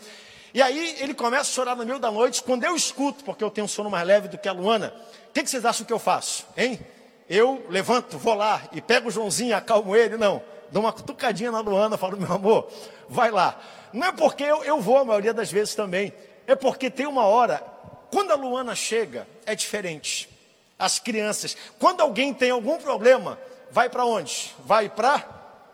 E 0.54 0.62
aí 0.62 0.98
ele 1.00 1.16
começa 1.16 1.50
a 1.50 1.54
chorar 1.56 1.75
no 1.75 1.84
meio 1.84 1.98
da 1.98 2.12
noite. 2.12 2.44
Quando 2.44 2.63
eu 2.63 2.75
escuto, 2.75 3.24
porque 3.24 3.44
eu 3.44 3.50
tenho 3.50 3.66
um 3.66 3.68
sono 3.68 3.90
mais 3.90 4.06
leve 4.06 4.28
do 4.28 4.38
que 4.38 4.48
a 4.48 4.54
Luana, 4.54 4.94
o 5.30 5.34
que, 5.34 5.42
que 5.42 5.50
vocês 5.50 5.66
acham 5.66 5.84
que 5.84 5.92
eu 5.92 5.98
faço? 5.98 6.46
Hein? 6.56 6.80
Eu 7.28 7.66
levanto, 7.72 8.20
vou 8.20 8.36
lá 8.36 8.62
e 8.72 8.80
pego 8.80 9.08
o 9.08 9.12
Joãozinho, 9.12 9.56
acalmo 9.56 9.96
ele? 9.96 10.16
Não. 10.16 10.44
Dou 10.74 10.82
uma 10.82 10.92
cutucadinha 10.92 11.51
na 11.51 11.60
Luana, 11.60 12.00
falo, 12.00 12.18
meu 12.18 12.34
amor, 12.34 12.68
vai 13.08 13.30
lá. 13.30 13.62
Não 13.94 14.08
é 14.08 14.12
porque 14.12 14.42
eu, 14.44 14.63
eu 14.63 14.82
vou 14.82 14.98
a 14.98 15.06
maioria 15.06 15.32
das 15.32 15.51
vezes 15.51 15.75
também. 15.75 16.12
É 16.48 16.56
porque 16.56 16.89
tem 16.89 17.06
uma 17.06 17.25
hora 17.25 17.63
quando 18.10 18.32
a 18.32 18.36
Luana 18.36 18.74
chega, 18.74 19.27
é 19.46 19.53
diferente. 19.53 20.27
As 20.77 20.98
crianças, 20.98 21.56
quando 21.77 22.01
alguém 22.01 22.34
tem 22.34 22.50
algum 22.50 22.80
problema, 22.80 23.39
vai 23.70 23.88
para 23.88 24.03
onde? 24.03 24.51
Vai 24.65 24.89
para 24.89 25.24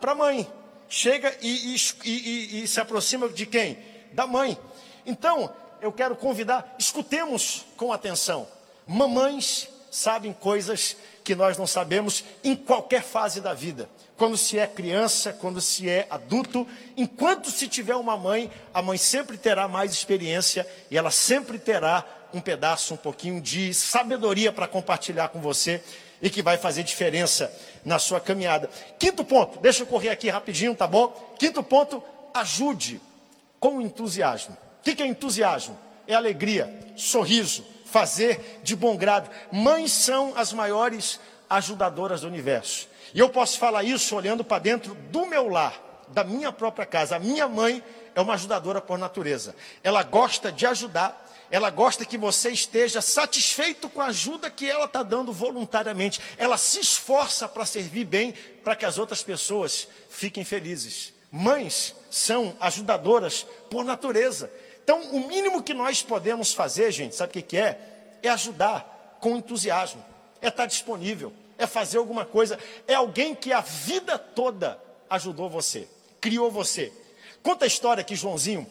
a 0.02 0.16
mãe. 0.16 0.46
Chega 0.90 1.34
e, 1.42 1.76
e, 1.76 1.78
e, 2.04 2.64
e 2.64 2.68
se 2.68 2.82
aproxima 2.82 3.30
de 3.30 3.46
quem? 3.46 3.78
Da 4.12 4.28
mãe. 4.28 4.60
Então, 5.06 5.50
eu 5.80 5.94
quero 5.94 6.14
convidar, 6.14 6.76
escutemos 6.78 7.66
com 7.78 7.94
atenção. 7.94 8.46
Mamães 8.86 9.70
sabem 9.90 10.34
coisas 10.34 10.98
que 11.30 11.36
nós 11.36 11.60
não 11.60 11.68
sabemos 11.68 12.24
em 12.44 12.56
qualquer 12.56 13.04
fase 13.04 13.40
da 13.40 13.54
vida. 13.54 13.88
Quando 14.18 14.36
se 14.36 14.58
é 14.58 14.66
criança, 14.66 15.32
quando 15.32 15.62
se 15.62 15.88
é 15.88 16.08
adulto, 16.10 16.68
enquanto 16.98 17.52
se 17.52 17.68
tiver 17.68 17.94
uma 17.94 18.18
mãe, 18.18 18.50
a 18.74 18.82
mãe 18.82 18.98
sempre 18.98 19.38
terá 19.38 19.68
mais 19.68 19.92
experiência 19.92 20.66
e 20.90 20.98
ela 20.98 21.12
sempre 21.12 21.60
terá 21.60 22.04
um 22.34 22.42
pedaço, 22.42 22.96
um 22.96 22.98
pouquinho 22.98 23.40
de 23.40 23.76
sabedoria 23.76 24.52
para 24.52 24.68
compartilhar 24.68 25.28
com 25.28 25.40
você 25.40 25.84
e 26.20 26.32
que 26.32 26.42
vai 26.42 26.58
fazer 26.58 26.82
diferença 26.82 27.54
na 27.86 28.00
sua 28.00 28.20
caminhada. 28.20 28.68
Quinto 28.98 29.24
ponto, 29.24 29.60
deixa 29.60 29.84
eu 29.84 29.86
correr 29.86 30.10
aqui 30.10 30.30
rapidinho, 30.30 30.74
tá 30.74 30.88
bom? 30.88 31.10
Quinto 31.38 31.62
ponto, 31.62 32.02
ajude 32.34 33.00
com 33.60 33.80
entusiasmo. 33.80 34.58
O 34.80 34.84
que 34.84 35.00
é 35.00 35.06
entusiasmo? 35.06 35.78
É 36.08 36.16
alegria, 36.16 36.74
sorriso, 36.96 37.64
fazer 37.92 38.60
de 38.64 38.76
bom 38.76 38.96
grado. 38.96 39.30
Mães 39.52 39.92
são 39.92 40.34
as 40.36 40.54
maiores 40.54 41.20
ajudadoras 41.50 42.22
do 42.22 42.28
universo. 42.28 42.88
E 43.14 43.20
eu 43.20 43.30
posso 43.30 43.58
falar 43.58 43.84
isso 43.84 44.16
olhando 44.16 44.44
para 44.44 44.60
dentro 44.60 44.94
do 44.94 45.26
meu 45.26 45.50
lar, 45.50 46.06
da 46.10 46.24
minha 46.24 46.52
própria 46.52 46.86
casa. 46.86 47.16
A 47.16 47.20
minha 47.20 47.48
mãe 47.48 47.84
é 48.14 48.22
uma 48.22 48.36
ajudadora 48.36 48.80
por 48.80 48.98
natureza. 48.98 49.56
Ela 49.84 50.04
gosta 50.04 50.52
de 50.52 50.66
ajudar, 50.66 51.28
ela 51.50 51.70
gosta 51.70 52.06
que 52.06 52.18
você 52.18 52.52
esteja 52.52 53.02
satisfeito 53.02 53.90
com 53.90 54.02
a 54.02 54.08
ajuda 54.08 54.52
que 54.52 54.70
ela 54.70 54.86
está 54.86 55.02
dando 55.02 55.34
voluntariamente. 55.34 56.22
Ela 56.38 56.58
se 56.58 56.80
esforça 56.80 57.48
para 57.48 57.66
servir 57.66 58.06
bem, 58.06 58.34
para 58.64 58.76
que 58.76 58.86
as 58.86 59.00
outras 59.00 59.24
pessoas 59.24 59.88
fiquem 60.10 60.44
felizes. 60.44 61.14
Mães 61.32 61.96
são 62.10 62.56
ajudadoras 62.60 63.46
por 63.70 63.84
natureza. 63.84 64.52
Então, 64.90 65.02
o 65.12 65.28
mínimo 65.28 65.62
que 65.62 65.72
nós 65.72 66.02
podemos 66.02 66.52
fazer, 66.52 66.92
gente, 66.92 67.16
sabe 67.16 67.30
o 67.30 67.34
que, 67.34 67.44
que 67.44 67.58
é? 67.58 67.80
É 68.24 68.30
ajudar 68.30 69.18
com 69.20 69.38
entusiasmo, 69.38 70.04
é 70.42 70.48
estar 70.48 70.66
disponível, 70.66 71.32
é 71.60 71.68
fazer 71.68 72.00
alguma 72.00 72.26
coisa. 72.26 72.58
É 72.88 72.96
alguém 72.96 73.36
que 73.36 73.54
a 73.54 73.62
vida 73.62 74.18
toda 74.18 74.82
ajudou 75.08 75.48
você, 75.48 75.88
criou 76.20 76.50
você. 76.50 76.92
Conta 77.44 77.66
a 77.66 77.68
história 77.68 78.04
que 78.04 78.16
Joãozinho, 78.16 78.66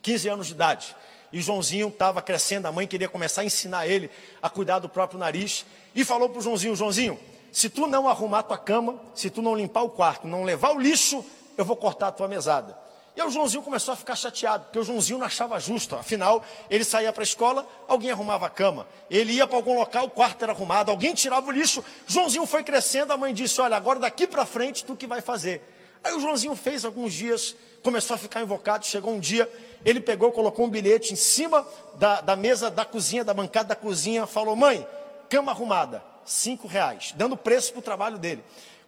15 0.00 0.28
anos 0.30 0.46
de 0.46 0.54
idade, 0.54 0.96
e 1.30 1.42
Joãozinho 1.42 1.88
estava 1.88 2.22
crescendo, 2.22 2.66
a 2.66 2.72
mãe 2.72 2.86
queria 2.86 3.10
começar 3.10 3.42
a 3.42 3.44
ensinar 3.44 3.86
ele 3.86 4.08
a 4.40 4.48
cuidar 4.48 4.78
do 4.78 4.88
próprio 4.88 5.18
nariz. 5.18 5.66
E 5.94 6.02
falou 6.02 6.30
para 6.30 6.38
o 6.38 6.42
Joãozinho: 6.42 6.74
Joãozinho, 6.74 7.20
se 7.52 7.68
tu 7.68 7.86
não 7.86 8.08
arrumar 8.08 8.44
tua 8.44 8.56
cama, 8.56 8.98
se 9.14 9.28
tu 9.28 9.42
não 9.42 9.54
limpar 9.54 9.82
o 9.82 9.90
quarto, 9.90 10.26
não 10.26 10.44
levar 10.44 10.74
o 10.74 10.80
lixo, 10.80 11.22
eu 11.58 11.64
vou 11.66 11.76
cortar 11.76 12.08
a 12.08 12.12
tua 12.12 12.26
mesada. 12.26 12.80
E 13.14 13.20
aí 13.20 13.26
o 13.26 13.30
Joãozinho 13.30 13.62
começou 13.62 13.92
a 13.92 13.96
ficar 13.96 14.16
chateado, 14.16 14.64
porque 14.64 14.78
o 14.78 14.84
Joãozinho 14.84 15.18
não 15.18 15.26
achava 15.26 15.60
justo. 15.60 15.94
Afinal, 15.94 16.42
ele 16.70 16.82
saía 16.82 17.12
para 17.12 17.22
a 17.22 17.24
escola, 17.24 17.68
alguém 17.86 18.10
arrumava 18.10 18.46
a 18.46 18.50
cama. 18.50 18.86
Ele 19.10 19.34
ia 19.34 19.46
para 19.46 19.56
algum 19.56 19.76
local, 19.76 20.06
o 20.06 20.10
quarto 20.10 20.42
era 20.42 20.52
arrumado, 20.52 20.90
alguém 20.90 21.12
tirava 21.12 21.46
o 21.46 21.50
lixo. 21.50 21.84
Joãozinho 22.06 22.46
foi 22.46 22.64
crescendo, 22.64 23.12
a 23.12 23.16
mãe 23.18 23.34
disse: 23.34 23.60
Olha, 23.60 23.76
agora 23.76 23.98
daqui 23.98 24.26
para 24.26 24.46
frente, 24.46 24.84
tu 24.84 24.96
que 24.96 25.06
vai 25.06 25.20
fazer. 25.20 25.62
Aí 26.02 26.14
o 26.14 26.20
Joãozinho 26.20 26.56
fez 26.56 26.86
alguns 26.86 27.12
dias, 27.12 27.54
começou 27.82 28.14
a 28.14 28.18
ficar 28.18 28.40
invocado. 28.40 28.86
Chegou 28.86 29.12
um 29.12 29.20
dia, 29.20 29.50
ele 29.84 30.00
pegou, 30.00 30.32
colocou 30.32 30.64
um 30.64 30.70
bilhete 30.70 31.12
em 31.12 31.16
cima 31.16 31.66
da, 31.96 32.22
da 32.22 32.34
mesa 32.34 32.70
da 32.70 32.84
cozinha, 32.84 33.22
da 33.22 33.34
bancada 33.34 33.68
da 33.68 33.76
cozinha, 33.76 34.26
falou: 34.26 34.56
Mãe, 34.56 34.86
cama 35.28 35.52
arrumada, 35.52 36.02
cinco 36.24 36.66
reais, 36.66 37.12
dando 37.14 37.36
preço 37.36 37.72
para 37.72 37.80
o 37.80 37.82
trabalho 37.82 38.16
dele. 38.16 38.42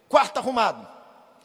Quarto 0.09 0.39
arrumado, 0.39 0.87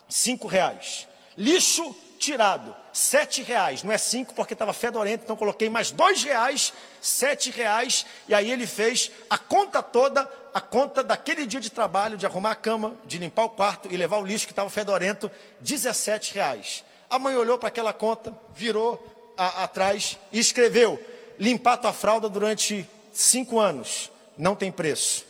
cinco 0.09 0.49
reais. 0.49 1.07
Lixo 1.37 1.95
tirado, 2.20 2.76
sete 2.92 3.42
reais. 3.42 3.83
Não 3.83 3.90
é 3.90 3.96
cinco 3.98 4.35
porque 4.35 4.52
estava 4.52 4.74
fedorento, 4.74 5.24
então 5.24 5.35
coloquei 5.35 5.70
mais 5.70 5.90
dois 5.90 6.22
reais, 6.22 6.72
sete 7.00 7.50
reais. 7.50 8.04
E 8.28 8.35
aí 8.35 8.52
ele 8.52 8.66
fez 8.66 9.11
a 9.28 9.38
conta 9.38 9.83
toda, 9.83 10.30
a 10.52 10.61
conta 10.61 11.02
daquele 11.02 11.46
dia 11.46 11.61
de 11.61 11.70
trabalho, 11.70 12.18
de 12.18 12.26
arrumar 12.26 12.52
a 12.52 12.54
cama, 12.54 12.94
de 13.06 13.18
limpar 13.18 13.44
o 13.44 13.48
quarto 13.48 13.88
e 13.90 13.96
levar 13.96 14.18
o 14.18 14.26
lixo 14.26 14.46
que 14.46 14.52
estava 14.52 14.68
fedorento, 14.68 15.30
17 15.61 16.35
reais. 16.35 16.85
A 17.09 17.18
mãe 17.18 17.35
olhou 17.35 17.59
para 17.59 17.68
aquela 17.68 17.92
conta, 17.92 18.33
virou 18.54 19.02
atrás 19.37 20.18
e 20.30 20.38
escreveu: 20.38 21.02
limpar 21.38 21.78
tua 21.78 21.92
fralda 21.92 22.28
durante 22.28 22.87
cinco 23.12 23.59
anos, 23.59 24.12
não 24.37 24.54
tem 24.54 24.70
preço. 24.70 25.24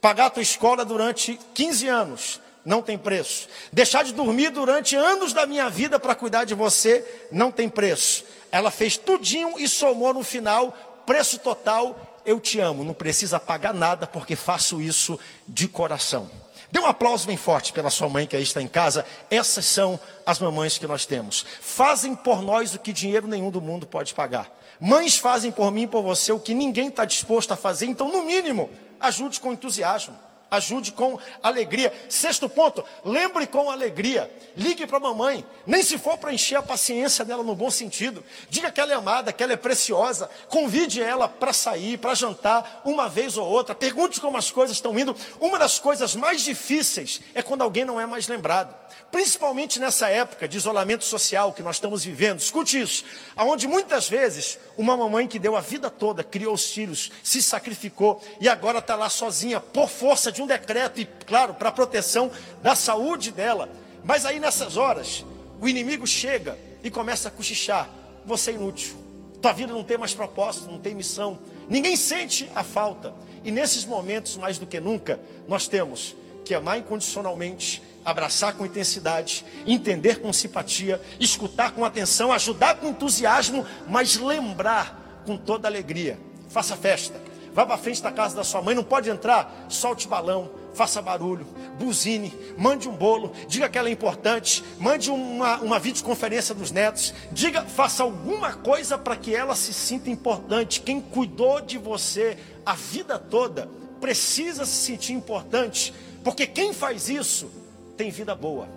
Pagar 0.00 0.30
tua 0.30 0.42
escola 0.42 0.84
durante 0.84 1.40
15 1.54 1.88
anos, 1.88 2.40
não 2.66 2.82
tem 2.82 2.98
preço. 2.98 3.48
Deixar 3.72 4.02
de 4.02 4.12
dormir 4.12 4.50
durante 4.50 4.96
anos 4.96 5.32
da 5.32 5.46
minha 5.46 5.70
vida 5.70 6.00
para 6.00 6.16
cuidar 6.16 6.44
de 6.44 6.52
você, 6.52 7.02
não 7.30 7.52
tem 7.52 7.68
preço. 7.68 8.24
Ela 8.50 8.72
fez 8.72 8.96
tudinho 8.96 9.54
e 9.56 9.68
somou 9.68 10.12
no 10.12 10.24
final, 10.24 11.02
preço 11.06 11.38
total, 11.38 12.20
eu 12.26 12.40
te 12.40 12.58
amo. 12.58 12.84
Não 12.84 12.92
precisa 12.92 13.38
pagar 13.38 13.72
nada 13.72 14.06
porque 14.06 14.34
faço 14.34 14.82
isso 14.82 15.18
de 15.46 15.68
coração. 15.68 16.28
Dê 16.72 16.80
um 16.80 16.86
aplauso 16.86 17.28
bem 17.28 17.36
forte 17.36 17.72
pela 17.72 17.88
sua 17.88 18.08
mãe 18.08 18.26
que 18.26 18.34
aí 18.34 18.42
está 18.42 18.60
em 18.60 18.66
casa. 18.66 19.06
Essas 19.30 19.64
são 19.64 19.98
as 20.26 20.40
mamães 20.40 20.76
que 20.76 20.88
nós 20.88 21.06
temos. 21.06 21.46
Fazem 21.60 22.16
por 22.16 22.42
nós 22.42 22.74
o 22.74 22.80
que 22.80 22.92
dinheiro 22.92 23.28
nenhum 23.28 23.50
do 23.50 23.60
mundo 23.60 23.86
pode 23.86 24.12
pagar. 24.12 24.50
Mães 24.80 25.16
fazem 25.16 25.52
por 25.52 25.70
mim 25.70 25.82
e 25.82 25.86
por 25.86 26.02
você 26.02 26.32
o 26.32 26.40
que 26.40 26.52
ninguém 26.52 26.88
está 26.88 27.04
disposto 27.04 27.52
a 27.52 27.56
fazer. 27.56 27.86
Então, 27.86 28.10
no 28.10 28.24
mínimo, 28.24 28.68
ajude 28.98 29.38
com 29.38 29.52
entusiasmo. 29.52 30.25
Ajude 30.50 30.92
com 30.92 31.18
alegria. 31.42 31.92
Sexto 32.08 32.48
ponto, 32.48 32.84
lembre 33.04 33.46
com 33.46 33.68
alegria. 33.68 34.30
Ligue 34.56 34.86
para 34.86 34.98
a 34.98 35.00
mamãe. 35.00 35.44
Nem 35.66 35.82
se 35.82 35.98
for 35.98 36.16
para 36.16 36.32
encher 36.32 36.56
a 36.56 36.62
paciência 36.62 37.24
dela 37.24 37.42
no 37.42 37.54
bom 37.56 37.70
sentido. 37.70 38.24
Diga 38.48 38.70
que 38.70 38.80
ela 38.80 38.92
é 38.92 38.94
amada, 38.94 39.32
que 39.32 39.42
ela 39.42 39.54
é 39.54 39.56
preciosa. 39.56 40.30
Convide 40.48 41.02
ela 41.02 41.28
para 41.28 41.52
sair, 41.52 41.98
para 41.98 42.14
jantar, 42.14 42.82
uma 42.84 43.08
vez 43.08 43.36
ou 43.36 43.46
outra. 43.46 43.74
Pergunte 43.74 44.20
como 44.20 44.36
as 44.36 44.50
coisas 44.50 44.76
estão 44.76 44.96
indo. 44.96 45.16
Uma 45.40 45.58
das 45.58 45.80
coisas 45.80 46.14
mais 46.14 46.42
difíceis 46.42 47.20
é 47.34 47.42
quando 47.42 47.62
alguém 47.62 47.84
não 47.84 48.00
é 48.00 48.06
mais 48.06 48.28
lembrado. 48.28 48.74
Principalmente 49.10 49.80
nessa 49.80 50.08
época 50.08 50.48
de 50.48 50.56
isolamento 50.56 51.04
social 51.04 51.52
que 51.52 51.62
nós 51.62 51.76
estamos 51.76 52.04
vivendo. 52.04 52.38
Escute 52.38 52.80
isso. 52.80 53.04
Onde 53.36 53.66
muitas 53.66 54.08
vezes 54.08 54.58
uma 54.76 54.96
mamãe 54.96 55.26
que 55.26 55.38
deu 55.38 55.56
a 55.56 55.60
vida 55.60 55.90
toda, 55.90 56.22
criou 56.22 56.54
os 56.54 56.70
filhos, 56.70 57.10
se 57.22 57.42
sacrificou 57.42 58.22
e 58.40 58.48
agora 58.48 58.78
está 58.78 58.94
lá 58.94 59.08
sozinha 59.08 59.60
por 59.60 59.88
força 59.88 60.30
de 60.30 60.35
de 60.36 60.42
um 60.42 60.46
decreto, 60.46 61.00
e 61.00 61.06
claro, 61.26 61.54
para 61.54 61.72
proteção 61.72 62.30
da 62.62 62.76
saúde 62.76 63.32
dela. 63.32 63.68
Mas 64.04 64.24
aí 64.24 64.38
nessas 64.38 64.76
horas, 64.76 65.24
o 65.60 65.68
inimigo 65.68 66.06
chega 66.06 66.56
e 66.84 66.90
começa 66.90 67.28
a 67.28 67.30
cochichar: 67.30 67.88
você 68.24 68.52
é 68.52 68.54
inútil, 68.54 68.96
tua 69.42 69.52
vida 69.52 69.72
não 69.72 69.82
tem 69.82 69.98
mais 69.98 70.14
propósito, 70.14 70.70
não 70.70 70.78
tem 70.78 70.94
missão, 70.94 71.38
ninguém 71.68 71.96
sente 71.96 72.48
a 72.54 72.62
falta. 72.62 73.12
E 73.42 73.50
nesses 73.50 73.84
momentos, 73.84 74.36
mais 74.36 74.58
do 74.58 74.66
que 74.66 74.78
nunca, 74.80 75.20
nós 75.48 75.66
temos 75.66 76.14
que 76.44 76.54
amar 76.54 76.78
incondicionalmente, 76.78 77.82
abraçar 78.04 78.54
com 78.54 78.66
intensidade, 78.66 79.44
entender 79.66 80.20
com 80.20 80.32
simpatia, 80.32 81.00
escutar 81.18 81.72
com 81.72 81.84
atenção, 81.84 82.32
ajudar 82.32 82.76
com 82.76 82.88
entusiasmo, 82.88 83.66
mas 83.88 84.16
lembrar 84.16 85.22
com 85.24 85.36
toda 85.36 85.66
alegria. 85.66 86.18
Faça 86.48 86.76
festa. 86.76 87.25
Vá 87.56 87.64
para 87.64 87.78
frente 87.78 88.02
da 88.02 88.12
casa 88.12 88.36
da 88.36 88.44
sua 88.44 88.60
mãe, 88.60 88.74
não 88.74 88.84
pode 88.84 89.08
entrar, 89.08 89.64
solte 89.70 90.06
balão, 90.06 90.50
faça 90.74 91.00
barulho, 91.00 91.46
buzine, 91.78 92.30
mande 92.58 92.86
um 92.86 92.92
bolo, 92.92 93.32
diga 93.48 93.66
que 93.66 93.78
ela 93.78 93.88
é 93.88 93.92
importante, 93.92 94.62
mande 94.78 95.10
uma, 95.10 95.56
uma 95.60 95.78
videoconferência 95.78 96.54
dos 96.54 96.70
netos, 96.70 97.14
diga, 97.32 97.62
faça 97.62 98.02
alguma 98.02 98.52
coisa 98.52 98.98
para 98.98 99.16
que 99.16 99.34
ela 99.34 99.56
se 99.56 99.72
sinta 99.72 100.10
importante. 100.10 100.82
Quem 100.82 101.00
cuidou 101.00 101.62
de 101.62 101.78
você 101.78 102.36
a 102.66 102.74
vida 102.74 103.18
toda 103.18 103.70
precisa 104.02 104.66
se 104.66 104.76
sentir 104.84 105.14
importante, 105.14 105.94
porque 106.22 106.46
quem 106.46 106.74
faz 106.74 107.08
isso 107.08 107.50
tem 107.96 108.10
vida 108.10 108.34
boa. 108.34 108.68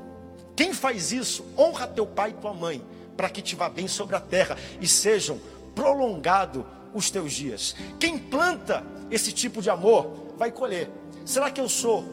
Quem 0.55 0.73
faz 0.73 1.11
isso, 1.11 1.45
honra 1.57 1.85
teu 1.85 2.07
pai 2.07 2.29
e 2.29 2.41
tua 2.41 2.53
mãe, 2.53 2.81
para 3.17 3.29
que 3.29 3.41
te 3.41 3.57
vá 3.57 3.67
bem 3.67 3.89
sobre 3.89 4.15
a 4.15 4.21
terra 4.21 4.57
e 4.79 4.87
sejam 4.87 5.37
prolongados 5.75 6.63
os 6.93 7.09
teus 7.09 7.33
dias. 7.33 7.75
Quem 7.99 8.17
planta 8.17 8.83
esse 9.11 9.31
tipo 9.31 9.61
de 9.61 9.69
amor 9.69 10.33
vai 10.37 10.51
colher. 10.51 10.89
Será 11.25 11.51
que 11.51 11.59
eu 11.59 11.69
sou 11.69 12.05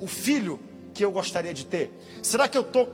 o 0.00 0.06
filho 0.06 0.58
que 0.94 1.04
eu 1.04 1.10
gostaria 1.10 1.52
de 1.52 1.64
ter? 1.64 1.92
Será 2.22 2.48
que 2.48 2.56
eu 2.56 2.62
estou 2.62 2.88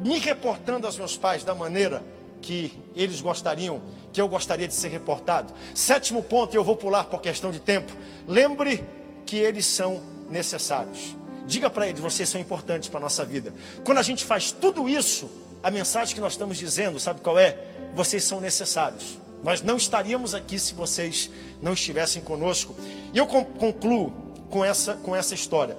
me 0.00 0.18
reportando 0.18 0.86
aos 0.86 0.96
meus 0.96 1.16
pais 1.16 1.44
da 1.44 1.54
maneira 1.54 2.02
que 2.40 2.72
eles 2.94 3.20
gostariam, 3.20 3.82
que 4.12 4.20
eu 4.20 4.28
gostaria 4.28 4.68
de 4.68 4.74
ser 4.74 4.88
reportado? 4.88 5.52
Sétimo 5.74 6.22
ponto, 6.22 6.54
eu 6.54 6.64
vou 6.64 6.76
pular 6.76 7.04
por 7.04 7.20
questão 7.20 7.50
de 7.50 7.60
tempo. 7.60 7.92
Lembre 8.26 8.84
que 9.26 9.36
eles 9.36 9.66
são 9.66 10.00
necessários. 10.30 11.16
Diga 11.46 11.70
para 11.70 11.88
eles, 11.88 12.00
vocês 12.00 12.28
são 12.28 12.40
importantes 12.40 12.88
para 12.88 13.00
a 13.00 13.02
nossa 13.02 13.24
vida. 13.24 13.52
Quando 13.84 13.98
a 13.98 14.02
gente 14.02 14.24
faz 14.24 14.52
tudo 14.52 14.88
isso, 14.88 15.28
a 15.62 15.70
mensagem 15.70 16.14
que 16.14 16.20
nós 16.20 16.34
estamos 16.34 16.56
dizendo, 16.58 17.00
sabe 17.00 17.20
qual 17.20 17.38
é? 17.38 17.58
Vocês 17.94 18.22
são 18.22 18.40
necessários. 18.40 19.18
Nós 19.42 19.62
não 19.62 19.76
estaríamos 19.76 20.34
aqui 20.34 20.58
se 20.58 20.74
vocês 20.74 21.30
não 21.62 21.72
estivessem 21.72 22.22
conosco. 22.22 22.74
E 23.12 23.18
eu 23.18 23.26
concluo 23.26 24.12
com 24.50 24.64
essa, 24.64 24.94
com 24.94 25.14
essa 25.14 25.34
história. 25.34 25.76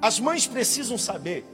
As 0.00 0.18
mães 0.18 0.46
precisam 0.46 0.98
saber 0.98 1.44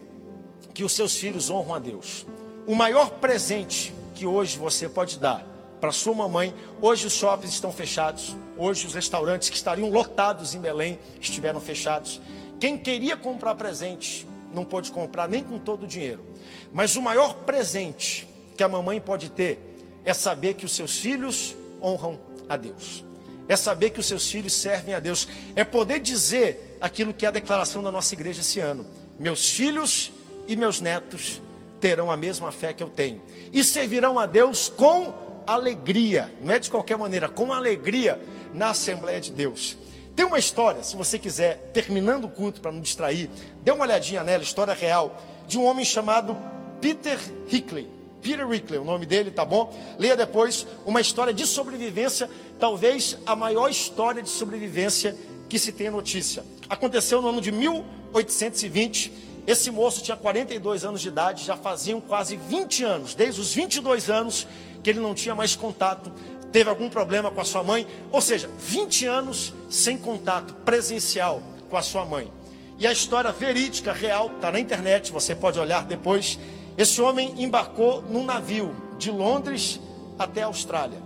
que 0.73 0.85
os 0.85 0.93
seus 0.93 1.17
filhos 1.17 1.51
honram 1.51 1.75
a 1.75 1.79
Deus. 1.79 2.27
O 2.67 2.75
maior 2.75 3.11
presente 3.11 3.93
que 4.15 4.27
hoje 4.27 4.59
você 4.59 4.89
pode 4.89 5.19
dar 5.19 5.47
para 5.81 5.93
sua 5.93 6.15
mamãe, 6.15 6.55
hoje 6.81 7.07
os 7.07 7.13
shoppings 7.13 7.55
estão 7.55 7.73
fechados, 7.73 8.37
hoje 8.57 8.87
os 8.87 8.95
restaurantes 8.95 9.49
que 9.49 9.57
estariam 9.57 9.91
lotados 9.91 10.55
em 10.55 10.61
Belém 10.61 10.99
estiveram 11.21 11.61
fechados. 11.61 12.21
Quem 12.59 12.77
queria 12.77 13.17
comprar 13.17 13.55
presente 13.55 14.27
não 14.53 14.65
pôde 14.65 14.91
comprar 14.91 15.29
nem 15.29 15.45
com 15.45 15.59
todo 15.59 15.85
o 15.85 15.87
dinheiro. 15.87 16.25
Mas 16.73 16.97
o 16.97 17.03
maior 17.03 17.35
presente 17.35 18.27
que 18.57 18.63
a 18.63 18.69
mamãe 18.69 19.01
pode 19.01 19.31
ter 19.31 19.68
é 20.09 20.15
saber 20.15 20.55
que 20.55 20.65
os 20.65 20.73
seus 20.73 20.97
filhos 20.97 21.55
honram 21.83 22.19
a 22.49 22.57
Deus. 22.57 23.05
É 23.47 23.55
saber 23.57 23.91
que 23.91 24.01
os 24.01 24.07
seus 24.07 24.31
filhos 24.31 24.55
servem 24.55 24.95
a 24.95 25.01
Deus. 25.01 25.29
É 25.55 25.65
poder 25.65 26.01
dizer 26.01 26.79
aquilo 26.81 27.13
que 27.13 27.27
é 27.27 27.29
a 27.29 27.31
declaração 27.31 27.83
da 27.83 27.93
nossa 27.93 28.15
igreja 28.15 28.41
esse 28.41 28.59
ano. 28.59 28.87
Meus 29.19 29.51
filhos 29.51 30.11
e 30.47 30.57
meus 30.57 30.81
netos 30.81 31.43
terão 31.79 32.11
a 32.11 32.17
mesma 32.17 32.51
fé 32.51 32.73
que 32.73 32.83
eu 32.83 32.89
tenho. 32.89 33.21
E 33.53 33.63
servirão 33.63 34.19
a 34.19 34.25
Deus 34.25 34.71
com 34.71 35.13
alegria. 35.47 36.33
Não 36.41 36.55
é 36.55 36.59
de 36.59 36.71
qualquer 36.71 36.97
maneira, 36.97 37.29
com 37.29 37.53
alegria 37.53 38.19
na 38.55 38.71
Assembleia 38.71 39.21
de 39.21 39.31
Deus. 39.31 39.77
Tem 40.17 40.25
uma 40.25 40.39
história, 40.39 40.83
se 40.83 40.97
você 40.97 41.19
quiser, 41.19 41.71
terminando 41.75 42.25
o 42.25 42.31
culto 42.31 42.63
para 42.63 42.73
não 42.73 42.81
distrair, 42.81 43.29
dê 43.63 43.73
uma 43.73 43.85
olhadinha 43.85 44.25
nela, 44.25 44.43
história 44.43 44.73
real, 44.73 45.21
de 45.47 45.59
um 45.59 45.67
homem 45.67 45.85
chamado 45.85 46.35
Peter 46.81 47.19
Hickley. 47.51 47.98
Peter 48.23 48.51
Hickley, 48.51 48.79
o 48.79 48.85
nome 48.85 49.07
dele, 49.07 49.31
tá 49.31 49.45
bom? 49.45 49.75
Leia 49.99 50.17
depois 50.17 50.67
uma 50.85 51.01
história 51.01 51.33
de 51.33 51.47
sobrevivência, 51.47 52.29
talvez 52.59 53.19
a 53.25 53.37
maior 53.37 53.71
história 53.71 54.23
de 54.23 54.29
sobrevivência 54.29 55.17
que 55.49 55.59
se 55.59 55.73
tem 55.73 55.91
notícia. 55.91 56.45
Aconteceu 56.69 57.23
no 57.23 57.29
ano 57.29 57.41
de 57.41 57.53
1820. 57.53 59.13
Esse 59.47 59.71
moço 59.71 60.03
tinha 60.03 60.17
42 60.17 60.85
anos 60.85 61.01
de 61.01 61.09
idade, 61.09 61.45
já 61.45 61.57
faziam 61.57 62.01
quase 62.01 62.37
20 62.37 62.85
anos, 62.85 63.15
desde 63.15 63.41
os 63.41 63.55
22 63.55 64.11
anos 64.11 64.47
que 64.83 64.91
ele 64.91 65.01
não 65.01 65.15
tinha 65.15 65.35
mais 65.35 65.57
contato 65.57 66.13
teve 66.53 66.69
algum 66.69 66.89
problema 66.89 67.31
com 67.31 67.41
a 67.41 67.45
sua 67.45 67.63
mãe, 67.63 67.87
ou 68.11 68.21
seja, 68.21 68.49
20 68.59 69.07
anos 69.07 69.53
sem 69.69 69.99
contato 69.99 70.55
presencial 70.65 71.43
com 71.69 71.77
a 71.77 71.83
sua 71.83 72.05
mãe. 72.05 72.33
E 72.79 72.87
a 72.87 72.93
história 72.93 73.33
verídica, 73.33 73.93
real, 73.93 74.31
está 74.37 74.53
na 74.53 74.61
internet, 74.61 75.13
você 75.13 75.35
pode 75.35 75.59
olhar 75.59 75.85
depois. 75.85 76.39
Esse 76.79 77.03
homem 77.03 77.35
embarcou 77.43 78.03
num 78.03 78.25
navio 78.25 78.73
de 78.97 79.11
Londres 79.11 79.81
até 80.17 80.45
a 80.45 80.47
Austrália. 80.47 81.03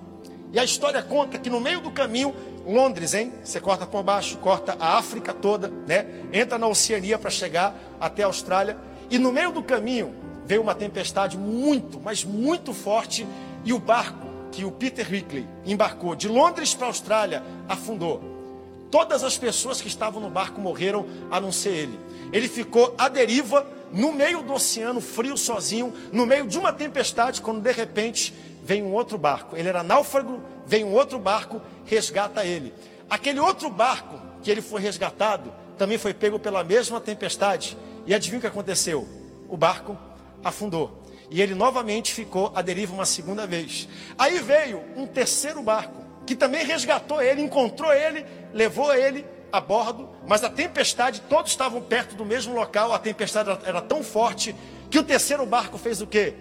E 0.52 0.58
a 0.58 0.64
história 0.64 1.02
conta 1.02 1.38
que 1.38 1.48
no 1.48 1.58
meio 1.58 1.80
do 1.80 1.90
caminho, 1.90 2.34
Londres, 2.66 3.14
hein? 3.14 3.32
Você 3.42 3.58
corta 3.58 3.86
por 3.86 4.02
baixo, 4.02 4.36
corta 4.36 4.76
a 4.78 4.98
África 4.98 5.32
toda, 5.32 5.72
né? 5.86 6.06
Entra 6.30 6.58
na 6.58 6.68
Oceania 6.68 7.18
para 7.18 7.30
chegar 7.30 7.74
até 7.98 8.22
a 8.22 8.26
Austrália. 8.26 8.76
E 9.10 9.18
no 9.18 9.32
meio 9.32 9.50
do 9.50 9.62
caminho 9.62 10.14
veio 10.44 10.60
uma 10.60 10.74
tempestade 10.74 11.38
muito, 11.38 11.98
mas 11.98 12.22
muito 12.22 12.74
forte 12.74 13.26
e 13.64 13.72
o 13.72 13.78
barco 13.78 14.26
que 14.50 14.66
o 14.66 14.70
Peter 14.70 15.10
Hickley 15.12 15.48
embarcou 15.64 16.14
de 16.14 16.28
Londres 16.28 16.74
para 16.74 16.88
a 16.88 16.90
Austrália 16.90 17.42
afundou. 17.66 18.22
Todas 18.90 19.24
as 19.24 19.38
pessoas 19.38 19.80
que 19.80 19.88
estavam 19.88 20.20
no 20.20 20.28
barco 20.28 20.60
morreram, 20.60 21.06
a 21.30 21.40
não 21.40 21.50
ser 21.50 21.70
ele. 21.70 21.98
Ele 22.30 22.46
ficou 22.46 22.94
à 22.98 23.08
deriva, 23.08 23.66
no 23.92 24.12
meio 24.12 24.42
do 24.42 24.52
oceano, 24.52 25.00
frio, 25.00 25.36
sozinho, 25.36 25.92
no 26.12 26.26
meio 26.26 26.46
de 26.46 26.58
uma 26.58 26.72
tempestade, 26.72 27.40
quando 27.40 27.60
de 27.60 27.72
repente 27.72 28.34
vem 28.62 28.82
um 28.82 28.92
outro 28.92 29.18
barco. 29.18 29.56
Ele 29.56 29.68
era 29.68 29.82
náufrago, 29.82 30.40
vem 30.66 30.84
um 30.84 30.92
outro 30.92 31.18
barco, 31.18 31.60
resgata 31.84 32.44
ele. 32.44 32.72
Aquele 33.10 33.40
outro 33.40 33.68
barco 33.68 34.20
que 34.42 34.50
ele 34.50 34.62
foi 34.62 34.80
resgatado 34.80 35.52
também 35.76 35.98
foi 35.98 36.14
pego 36.14 36.38
pela 36.38 36.64
mesma 36.64 37.00
tempestade. 37.00 37.76
E 38.06 38.14
adivinha 38.14 38.38
o 38.38 38.40
que 38.40 38.46
aconteceu? 38.46 39.06
O 39.48 39.56
barco 39.56 39.96
afundou. 40.42 41.02
E 41.30 41.40
ele 41.40 41.54
novamente 41.54 42.12
ficou 42.12 42.52
à 42.54 42.62
deriva 42.62 42.92
uma 42.92 43.06
segunda 43.06 43.46
vez. 43.46 43.88
Aí 44.18 44.38
veio 44.38 44.82
um 44.96 45.06
terceiro 45.06 45.62
barco, 45.62 46.02
que 46.26 46.34
também 46.34 46.64
resgatou 46.64 47.22
ele, 47.22 47.42
encontrou 47.42 47.92
ele, 47.92 48.24
levou 48.52 48.94
ele 48.94 49.24
a 49.52 49.60
bordo, 49.60 50.08
mas 50.26 50.42
a 50.42 50.50
tempestade, 50.50 51.20
todos 51.28 51.50
estavam 51.50 51.80
perto 51.82 52.16
do 52.16 52.24
mesmo 52.24 52.54
local, 52.54 52.92
a 52.92 52.98
tempestade 52.98 53.50
era 53.64 53.80
tão 53.82 54.02
forte 54.02 54.56
que 54.90 54.98
o 54.98 55.04
terceiro 55.04 55.44
barco 55.44 55.76
fez 55.78 56.00
o 56.00 56.06
quê? 56.06 56.34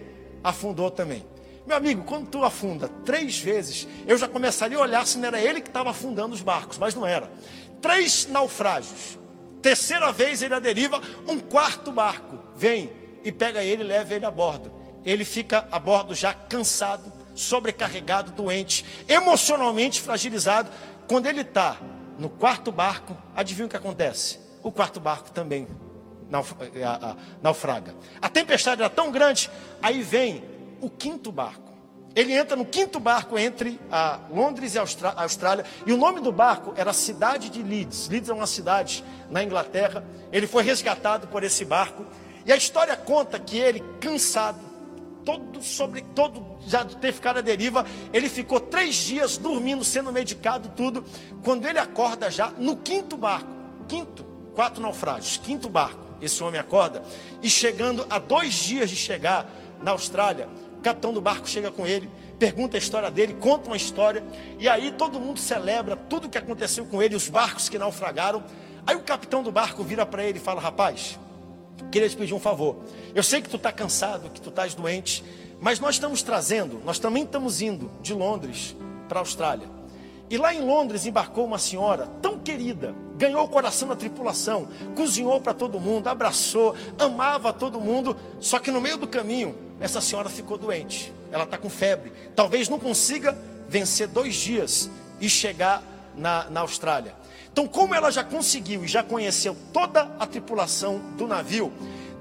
Afundou 0.43 0.89
também. 0.89 1.25
Meu 1.67 1.77
amigo, 1.77 2.03
quando 2.03 2.27
tu 2.27 2.43
afunda 2.43 2.87
três 3.05 3.37
vezes, 3.37 3.87
eu 4.07 4.17
já 4.17 4.27
começaria 4.27 4.77
a 4.77 4.81
olhar 4.81 5.05
se 5.05 5.17
não 5.17 5.27
era 5.27 5.39
ele 5.39 5.61
que 5.61 5.67
estava 5.67 5.91
afundando 5.91 6.33
os 6.33 6.41
barcos, 6.41 6.77
mas 6.77 6.95
não 6.95 7.05
era. 7.05 7.31
Três 7.81 8.27
naufrágios. 8.27 9.19
Terceira 9.61 10.11
vez 10.11 10.41
ele 10.41 10.55
a 10.55 10.59
deriva, 10.59 10.99
um 11.27 11.39
quarto 11.39 11.91
barco 11.91 12.39
vem 12.55 12.89
e 13.23 13.31
pega 13.31 13.63
ele 13.63 13.83
e 13.83 13.87
leva 13.87 14.15
ele 14.15 14.25
a 14.25 14.31
bordo 14.31 14.81
ele 15.05 15.25
fica 15.25 15.67
a 15.71 15.79
bordo 15.79 16.13
já 16.13 16.33
cansado, 16.33 17.11
sobrecarregado, 17.35 18.31
doente, 18.31 18.85
emocionalmente 19.07 20.01
fragilizado. 20.01 20.69
Quando 21.07 21.25
ele 21.25 21.41
está 21.41 21.77
no 22.21 22.29
quarto 22.29 22.71
barco, 22.71 23.17
adivinha 23.35 23.65
o 23.65 23.69
que 23.69 23.75
acontece? 23.75 24.39
O 24.61 24.71
quarto 24.71 24.99
barco 24.99 25.31
também 25.31 25.67
naufraga. 27.41 27.95
A 28.21 28.29
tempestade 28.29 28.79
era 28.79 28.91
tão 28.91 29.09
grande, 29.09 29.49
aí 29.81 30.03
vem 30.03 30.43
o 30.79 30.87
quinto 30.87 31.31
barco. 31.31 31.71
Ele 32.15 32.31
entra 32.31 32.55
no 32.55 32.63
quinto 32.63 32.99
barco 32.99 33.39
entre 33.39 33.79
Londres 34.29 34.75
e 34.75 34.77
a 34.77 34.85
Austrália, 35.23 35.65
e 35.83 35.91
o 35.91 35.97
nome 35.97 36.21
do 36.21 36.31
barco 36.31 36.75
era 36.77 36.93
cidade 36.93 37.49
de 37.49 37.63
Leeds. 37.63 38.07
Leeds 38.07 38.29
é 38.29 38.33
uma 38.35 38.45
cidade 38.45 39.03
na 39.31 39.43
Inglaterra. 39.43 40.05
Ele 40.31 40.45
foi 40.45 40.61
resgatado 40.61 41.27
por 41.27 41.43
esse 41.43 41.65
barco, 41.65 42.05
e 42.45 42.53
a 42.53 42.55
história 42.55 42.95
conta 42.95 43.39
que 43.39 43.57
ele, 43.57 43.83
cansado, 43.99 44.59
todo 45.25 45.61
sobre 45.61 46.01
todo 46.15 46.45
já 46.67 46.83
ter 46.85 47.11
ficado 47.13 47.37
à 47.37 47.41
deriva. 47.41 47.85
Ele 48.13 48.29
ficou 48.29 48.59
três 48.59 48.95
dias 48.95 49.37
dormindo, 49.37 49.83
sendo 49.83 50.11
medicado, 50.11 50.69
tudo. 50.75 51.03
Quando 51.43 51.67
ele 51.67 51.79
acorda 51.79 52.29
já 52.29 52.51
no 52.51 52.77
quinto 52.77 53.17
barco, 53.17 53.49
quinto, 53.87 54.23
quatro 54.55 54.81
naufrágios, 54.81 55.37
quinto 55.37 55.69
barco, 55.69 55.99
esse 56.21 56.43
homem 56.43 56.59
acorda 56.59 57.01
e 57.41 57.49
chegando 57.49 58.05
a 58.09 58.19
dois 58.19 58.53
dias 58.53 58.89
de 58.89 58.95
chegar 58.95 59.49
na 59.81 59.91
Austrália, 59.91 60.47
o 60.77 60.81
capitão 60.81 61.13
do 61.13 61.21
barco 61.21 61.49
chega 61.49 61.71
com 61.71 61.85
ele, 61.85 62.09
pergunta 62.37 62.77
a 62.77 62.79
história 62.79 63.09
dele, 63.11 63.35
conta 63.39 63.67
uma 63.67 63.77
história 63.77 64.23
e 64.59 64.67
aí 64.67 64.91
todo 64.91 65.19
mundo 65.19 65.39
celebra 65.39 65.95
tudo 65.95 66.29
que 66.29 66.37
aconteceu 66.37 66.85
com 66.85 67.01
ele, 67.01 67.15
os 67.15 67.29
barcos 67.29 67.69
que 67.69 67.77
naufragaram. 67.77 68.43
Aí 68.85 68.95
o 68.95 69.01
capitão 69.01 69.43
do 69.43 69.51
barco 69.51 69.83
vira 69.83 70.05
para 70.05 70.23
ele 70.23 70.39
e 70.39 70.41
fala: 70.41 70.59
Rapaz, 70.59 71.19
queria 71.91 72.09
te 72.09 72.17
pedir 72.17 72.33
um 72.33 72.39
favor. 72.39 72.77
Eu 73.15 73.23
sei 73.23 73.41
que 73.41 73.49
tu 73.49 73.57
está 73.57 73.71
cansado, 73.71 74.29
que 74.29 74.41
tu 74.41 74.49
estás 74.49 74.73
doente, 74.73 75.23
mas 75.59 75.79
nós 75.79 75.95
estamos 75.95 76.21
trazendo, 76.21 76.81
nós 76.85 76.99
também 76.99 77.23
estamos 77.23 77.61
indo 77.61 77.91
de 78.01 78.13
Londres 78.13 78.75
para 79.07 79.19
a 79.19 79.21
Austrália. 79.21 79.67
E 80.29 80.37
lá 80.37 80.53
em 80.53 80.61
Londres 80.61 81.05
embarcou 81.05 81.45
uma 81.45 81.59
senhora 81.59 82.07
tão 82.21 82.39
querida, 82.39 82.95
ganhou 83.17 83.43
o 83.43 83.49
coração 83.49 83.89
da 83.89 83.97
tripulação, 83.97 84.69
cozinhou 84.95 85.41
para 85.41 85.53
todo 85.53 85.77
mundo, 85.77 86.07
abraçou, 86.07 86.73
amava 86.97 87.51
todo 87.51 87.81
mundo. 87.81 88.15
Só 88.39 88.57
que 88.57 88.71
no 88.71 88.79
meio 88.79 88.97
do 88.97 89.05
caminho, 89.05 89.53
essa 89.79 89.99
senhora 89.99 90.29
ficou 90.29 90.57
doente. 90.57 91.13
Ela 91.31 91.43
está 91.43 91.57
com 91.57 91.69
febre. 91.69 92.13
Talvez 92.33 92.69
não 92.69 92.79
consiga 92.79 93.37
vencer 93.67 94.07
dois 94.07 94.35
dias 94.35 94.89
e 95.19 95.29
chegar 95.29 95.83
na, 96.15 96.49
na 96.49 96.61
Austrália. 96.61 97.15
Então, 97.51 97.67
como 97.67 97.93
ela 97.93 98.11
já 98.11 98.23
conseguiu 98.23 98.83
e 98.83 98.87
já 98.87 99.03
conheceu 99.03 99.55
toda 99.73 100.09
a 100.19 100.25
tripulação 100.25 100.99
do 101.17 101.27
navio, 101.27 101.71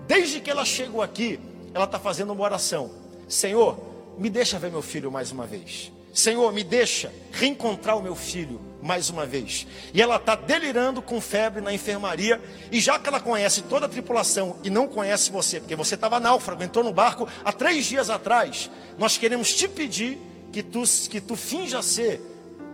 desde 0.06 0.40
que 0.40 0.50
ela 0.50 0.64
chegou 0.64 1.02
aqui, 1.02 1.38
ela 1.72 1.84
está 1.84 1.98
fazendo 1.98 2.32
uma 2.32 2.42
oração: 2.42 2.90
Senhor, 3.28 3.78
me 4.18 4.28
deixa 4.28 4.58
ver 4.58 4.70
meu 4.70 4.82
filho 4.82 5.10
mais 5.10 5.30
uma 5.30 5.46
vez. 5.46 5.92
Senhor, 6.12 6.52
me 6.52 6.64
deixa 6.64 7.12
reencontrar 7.30 7.96
o 7.96 8.02
meu 8.02 8.16
filho 8.16 8.60
mais 8.82 9.10
uma 9.10 9.24
vez. 9.24 9.66
E 9.94 10.02
ela 10.02 10.16
está 10.16 10.34
delirando 10.34 11.00
com 11.00 11.20
febre 11.20 11.60
na 11.60 11.72
enfermaria. 11.72 12.40
E 12.72 12.80
já 12.80 12.98
que 12.98 13.08
ela 13.08 13.20
conhece 13.20 13.62
toda 13.62 13.86
a 13.86 13.88
tripulação 13.88 14.56
e 14.64 14.70
não 14.70 14.88
conhece 14.88 15.30
você, 15.30 15.60
porque 15.60 15.76
você 15.76 15.94
estava 15.94 16.18
náufrago, 16.18 16.62
entrou 16.62 16.84
no 16.84 16.92
barco 16.92 17.28
há 17.44 17.52
três 17.52 17.86
dias 17.86 18.10
atrás, 18.10 18.68
nós 18.98 19.16
queremos 19.16 19.54
te 19.54 19.68
pedir 19.68 20.18
que 20.52 20.62
tu, 20.62 20.82
que 21.08 21.20
tu 21.20 21.36
finja 21.36 21.80
ser 21.82 22.20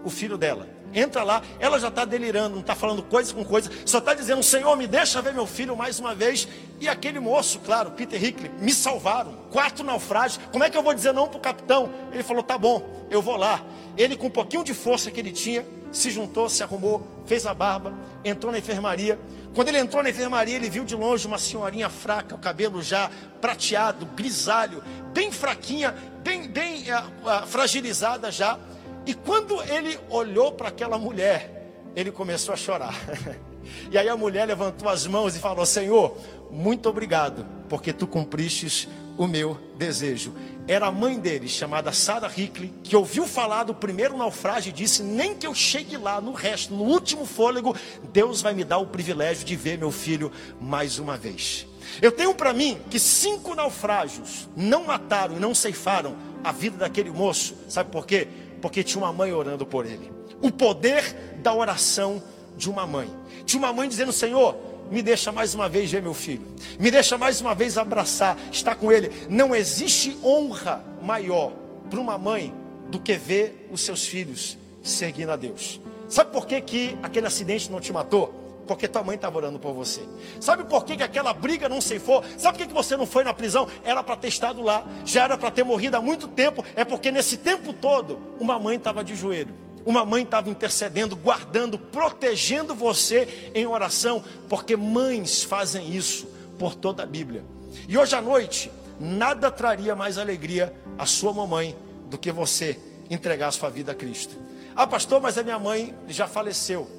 o 0.02 0.08
filho 0.08 0.38
dela. 0.38 0.75
Entra 0.96 1.22
lá, 1.22 1.42
ela 1.60 1.78
já 1.78 1.88
está 1.88 2.06
delirando, 2.06 2.54
não 2.54 2.62
está 2.62 2.74
falando 2.74 3.02
coisa 3.02 3.34
com 3.34 3.44
coisa, 3.44 3.70
só 3.84 3.98
está 3.98 4.14
dizendo: 4.14 4.42
Senhor, 4.42 4.74
me 4.78 4.86
deixa 4.86 5.20
ver 5.20 5.34
meu 5.34 5.46
filho 5.46 5.76
mais 5.76 6.00
uma 6.00 6.14
vez. 6.14 6.48
E 6.80 6.88
aquele 6.88 7.20
moço, 7.20 7.58
claro, 7.60 7.90
Peter 7.90 8.22
Hickley, 8.22 8.50
me 8.58 8.72
salvaram. 8.72 9.34
Quatro 9.50 9.84
naufrágios. 9.84 10.40
Como 10.50 10.64
é 10.64 10.70
que 10.70 10.76
eu 10.76 10.82
vou 10.82 10.94
dizer 10.94 11.12
não 11.12 11.28
para 11.28 11.36
o 11.36 11.40
capitão? 11.40 11.92
Ele 12.10 12.22
falou: 12.22 12.42
Tá 12.42 12.56
bom, 12.56 13.06
eu 13.10 13.20
vou 13.20 13.36
lá. 13.36 13.62
Ele, 13.94 14.16
com 14.16 14.28
um 14.28 14.30
pouquinho 14.30 14.64
de 14.64 14.72
força 14.72 15.10
que 15.10 15.20
ele 15.20 15.32
tinha, 15.32 15.66
se 15.92 16.10
juntou, 16.10 16.48
se 16.48 16.62
arrumou, 16.62 17.06
fez 17.26 17.44
a 17.44 17.52
barba, 17.52 17.92
entrou 18.24 18.50
na 18.50 18.58
enfermaria. 18.58 19.18
Quando 19.54 19.68
ele 19.68 19.78
entrou 19.78 20.02
na 20.02 20.08
enfermaria, 20.08 20.56
ele 20.56 20.70
viu 20.70 20.84
de 20.84 20.94
longe 20.94 21.26
uma 21.26 21.38
senhorinha 21.38 21.90
fraca, 21.90 22.34
o 22.34 22.38
cabelo 22.38 22.82
já 22.82 23.10
prateado, 23.40 24.06
grisalho, 24.06 24.82
bem 25.12 25.30
fraquinha, 25.30 25.94
bem, 26.22 26.48
bem 26.48 26.84
uh, 26.90 27.42
uh, 27.42 27.46
fragilizada 27.46 28.30
já. 28.30 28.58
E 29.06 29.14
quando 29.14 29.62
ele 29.62 29.98
olhou 30.10 30.52
para 30.52 30.68
aquela 30.68 30.98
mulher, 30.98 31.70
ele 31.94 32.10
começou 32.10 32.52
a 32.52 32.56
chorar. 32.56 32.94
E 33.90 33.98
aí 33.98 34.08
a 34.08 34.16
mulher 34.16 34.46
levantou 34.46 34.88
as 34.88 35.08
mãos 35.08 35.34
e 35.34 35.40
falou: 35.40 35.66
Senhor, 35.66 36.16
muito 36.52 36.88
obrigado, 36.88 37.44
porque 37.68 37.92
tu 37.92 38.06
cumpristes 38.06 38.88
o 39.16 39.26
meu 39.26 39.58
desejo. 39.76 40.34
Era 40.68 40.86
a 40.86 40.92
mãe 40.92 41.18
dele, 41.18 41.48
chamada 41.48 41.92
Sarah 41.92 42.30
Hickley, 42.34 42.72
que 42.82 42.96
ouviu 42.96 43.26
falar 43.26 43.64
do 43.64 43.74
primeiro 43.74 44.16
naufrágio 44.16 44.70
e 44.70 44.72
disse: 44.72 45.02
Nem 45.02 45.34
que 45.34 45.46
eu 45.46 45.54
chegue 45.54 45.96
lá 45.96 46.20
no 46.20 46.32
resto, 46.32 46.74
no 46.74 46.84
último 46.84 47.24
fôlego, 47.24 47.74
Deus 48.12 48.42
vai 48.42 48.54
me 48.54 48.64
dar 48.64 48.78
o 48.78 48.86
privilégio 48.86 49.44
de 49.44 49.56
ver 49.56 49.78
meu 49.78 49.90
filho 49.90 50.30
mais 50.60 50.98
uma 50.98 51.16
vez. 51.16 51.66
Eu 52.02 52.12
tenho 52.12 52.34
para 52.34 52.52
mim 52.52 52.78
que 52.90 52.98
cinco 52.98 53.54
naufrágios 53.54 54.48
não 54.56 54.84
mataram 54.84 55.36
e 55.36 55.40
não 55.40 55.54
ceifaram 55.54 56.16
a 56.42 56.52
vida 56.52 56.76
daquele 56.78 57.10
moço. 57.10 57.54
Sabe 57.68 57.90
por 57.90 58.06
quê? 58.06 58.28
Porque 58.60 58.82
tinha 58.82 59.02
uma 59.02 59.12
mãe 59.12 59.32
orando 59.32 59.64
por 59.66 59.86
ele. 59.86 60.10
O 60.40 60.50
poder 60.50 61.02
da 61.42 61.54
oração 61.54 62.22
de 62.56 62.70
uma 62.70 62.86
mãe. 62.86 63.10
Tinha 63.44 63.58
uma 63.58 63.72
mãe 63.72 63.88
dizendo: 63.88 64.12
Senhor, 64.12 64.56
me 64.90 65.02
deixa 65.02 65.32
mais 65.32 65.54
uma 65.54 65.68
vez 65.68 65.90
ver 65.90 66.02
meu 66.02 66.14
filho, 66.14 66.46
me 66.78 66.90
deixa 66.90 67.18
mais 67.18 67.40
uma 67.40 67.54
vez 67.54 67.76
abraçar, 67.76 68.36
estar 68.52 68.74
com 68.76 68.92
ele. 68.92 69.10
Não 69.28 69.54
existe 69.54 70.16
honra 70.22 70.84
maior 71.02 71.52
para 71.90 72.00
uma 72.00 72.16
mãe 72.18 72.52
do 72.88 72.98
que 73.00 73.14
ver 73.14 73.68
os 73.70 73.80
seus 73.80 74.06
filhos 74.06 74.56
seguindo 74.82 75.30
a 75.30 75.36
Deus. 75.36 75.80
Sabe 76.08 76.30
por 76.32 76.46
que, 76.46 76.60
que 76.60 76.98
aquele 77.02 77.26
acidente 77.26 77.70
não 77.70 77.80
te 77.80 77.92
matou? 77.92 78.45
Porque 78.66 78.88
tua 78.88 79.02
mãe 79.02 79.16
estava 79.16 79.36
orando 79.36 79.58
por 79.58 79.72
você. 79.72 80.02
Sabe 80.40 80.64
por 80.64 80.84
que, 80.84 80.96
que 80.96 81.02
aquela 81.02 81.32
briga 81.32 81.68
não 81.68 81.80
ceifou? 81.80 82.22
Sabe 82.36 82.58
por 82.58 82.64
que, 82.64 82.68
que 82.68 82.74
você 82.74 82.96
não 82.96 83.06
foi 83.06 83.22
na 83.24 83.32
prisão? 83.32 83.68
Era 83.84 84.02
para 84.02 84.16
ter 84.16 84.28
estado 84.28 84.62
lá, 84.62 84.84
já 85.04 85.24
era 85.24 85.38
para 85.38 85.50
ter 85.50 85.64
morrido 85.64 85.96
há 85.96 86.00
muito 86.00 86.26
tempo. 86.28 86.64
É 86.74 86.84
porque 86.84 87.10
nesse 87.10 87.36
tempo 87.36 87.72
todo, 87.72 88.18
uma 88.40 88.58
mãe 88.58 88.76
estava 88.76 89.04
de 89.04 89.14
joelho 89.14 89.66
uma 89.86 90.04
mãe 90.04 90.24
estava 90.24 90.50
intercedendo, 90.50 91.14
guardando, 91.14 91.78
protegendo 91.78 92.74
você 92.74 93.52
em 93.54 93.64
oração, 93.68 94.22
porque 94.48 94.76
mães 94.76 95.44
fazem 95.44 95.94
isso 95.94 96.26
por 96.58 96.74
toda 96.74 97.04
a 97.04 97.06
Bíblia. 97.06 97.44
E 97.88 97.96
hoje 97.96 98.16
à 98.16 98.20
noite, 98.20 98.68
nada 98.98 99.48
traria 99.48 99.94
mais 99.94 100.18
alegria 100.18 100.74
à 100.98 101.06
sua 101.06 101.32
mamãe 101.32 101.76
do 102.10 102.18
que 102.18 102.32
você 102.32 102.78
entregar 103.08 103.46
a 103.46 103.52
sua 103.52 103.70
vida 103.70 103.92
a 103.92 103.94
Cristo. 103.94 104.34
Ah, 104.74 104.88
pastor, 104.88 105.20
mas 105.20 105.38
a 105.38 105.44
minha 105.44 105.58
mãe 105.58 105.94
já 106.08 106.26
faleceu. 106.26 106.90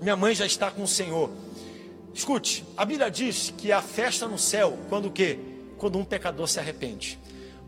Minha 0.00 0.16
mãe 0.16 0.34
já 0.34 0.46
está 0.46 0.70
com 0.70 0.82
o 0.82 0.88
Senhor. 0.88 1.30
Escute, 2.14 2.64
a 2.76 2.84
Bíblia 2.84 3.10
diz 3.10 3.52
que 3.56 3.72
a 3.72 3.82
festa 3.82 4.26
no 4.26 4.38
céu, 4.38 4.78
quando 4.88 5.06
o 5.06 5.10
quê? 5.10 5.38
Quando 5.78 5.98
um 5.98 6.04
pecador 6.04 6.48
se 6.48 6.58
arrepende. 6.58 7.18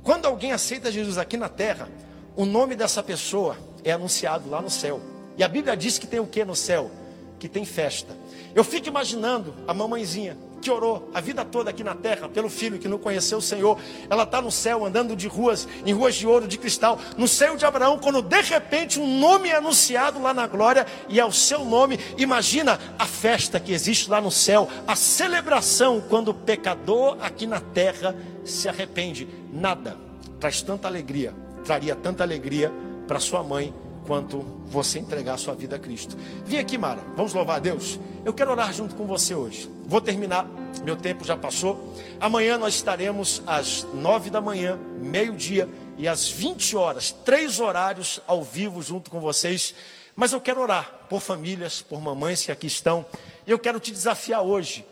Quando 0.02 0.26
alguém 0.26 0.52
aceita 0.52 0.90
Jesus 0.90 1.18
aqui 1.18 1.36
na 1.36 1.48
terra, 1.48 1.88
o 2.36 2.44
nome 2.44 2.74
dessa 2.74 3.02
pessoa 3.02 3.56
é 3.84 3.92
anunciado 3.92 4.48
lá 4.48 4.62
no 4.62 4.70
céu. 4.70 5.00
E 5.36 5.44
a 5.44 5.48
Bíblia 5.48 5.76
diz 5.76 5.98
que 5.98 6.06
tem 6.06 6.20
o 6.20 6.26
que 6.26 6.44
no 6.44 6.56
céu? 6.56 6.90
Que 7.38 7.48
tem 7.48 7.64
festa. 7.64 8.16
Eu 8.54 8.64
fico 8.64 8.88
imaginando 8.88 9.54
a 9.66 9.74
mamãezinha 9.74 10.36
que 10.60 10.70
orou 10.70 11.08
a 11.14 11.20
vida 11.20 11.44
toda 11.44 11.70
aqui 11.70 11.84
na 11.84 11.94
terra 11.94 12.28
pelo 12.28 12.48
filho 12.48 12.78
que 12.78 12.88
não 12.88 12.98
conheceu 12.98 13.38
o 13.38 13.42
Senhor. 13.42 13.78
Ela 14.08 14.24
está 14.24 14.40
no 14.40 14.50
céu, 14.50 14.84
andando 14.84 15.16
de 15.16 15.28
ruas, 15.28 15.68
em 15.84 15.92
ruas 15.92 16.14
de 16.14 16.26
ouro, 16.26 16.46
de 16.46 16.58
cristal, 16.58 16.98
no 17.16 17.28
céu 17.28 17.56
de 17.56 17.64
Abraão, 17.64 17.98
quando 17.98 18.22
de 18.22 18.40
repente 18.40 19.00
um 19.00 19.18
nome 19.18 19.48
é 19.48 19.56
anunciado 19.56 20.20
lá 20.20 20.34
na 20.34 20.46
glória 20.46 20.86
e 21.08 21.18
é 21.18 21.24
o 21.24 21.32
seu 21.32 21.64
nome. 21.64 21.98
Imagina 22.16 22.78
a 22.98 23.06
festa 23.06 23.58
que 23.60 23.72
existe 23.72 24.10
lá 24.10 24.20
no 24.20 24.30
céu, 24.30 24.68
a 24.86 24.96
celebração 24.96 26.00
quando 26.00 26.28
o 26.28 26.34
pecador 26.34 27.16
aqui 27.20 27.46
na 27.46 27.60
terra 27.60 28.14
se 28.44 28.68
arrepende. 28.68 29.28
Nada 29.52 29.96
traz 30.38 30.62
tanta 30.62 30.86
alegria, 30.86 31.34
traria 31.64 31.94
tanta 31.94 32.22
alegria 32.22 32.72
para 33.06 33.18
sua 33.18 33.42
mãe 33.42 33.74
quanto 34.08 34.40
você 34.68 34.98
entregar 34.98 35.36
sua 35.36 35.54
vida 35.54 35.76
a 35.76 35.78
Cristo. 35.78 36.16
Vem 36.46 36.58
aqui, 36.58 36.78
Mara, 36.78 37.02
vamos 37.14 37.34
louvar 37.34 37.56
a 37.56 37.60
Deus. 37.60 38.00
Eu 38.24 38.32
quero 38.32 38.50
orar 38.50 38.72
junto 38.72 38.94
com 38.94 39.06
você 39.06 39.34
hoje. 39.34 39.70
Vou 39.84 40.00
terminar, 40.00 40.46
meu 40.82 40.96
tempo 40.96 41.26
já 41.26 41.36
passou. 41.36 41.94
Amanhã 42.18 42.56
nós 42.56 42.74
estaremos 42.74 43.42
às 43.46 43.84
nove 43.92 44.30
da 44.30 44.40
manhã, 44.40 44.78
meio-dia 44.98 45.68
e 45.98 46.08
às 46.08 46.26
20 46.26 46.74
horas, 46.74 47.12
três 47.12 47.60
horários 47.60 48.18
ao 48.26 48.42
vivo 48.42 48.80
junto 48.80 49.10
com 49.10 49.20
vocês. 49.20 49.74
Mas 50.16 50.32
eu 50.32 50.40
quero 50.40 50.62
orar 50.62 51.06
por 51.10 51.20
famílias, 51.20 51.82
por 51.82 52.00
mamães 52.00 52.42
que 52.42 52.50
aqui 52.50 52.66
estão. 52.66 53.04
E 53.46 53.50
eu 53.50 53.58
quero 53.58 53.78
te 53.78 53.92
desafiar 53.92 54.40
hoje. 54.40 54.86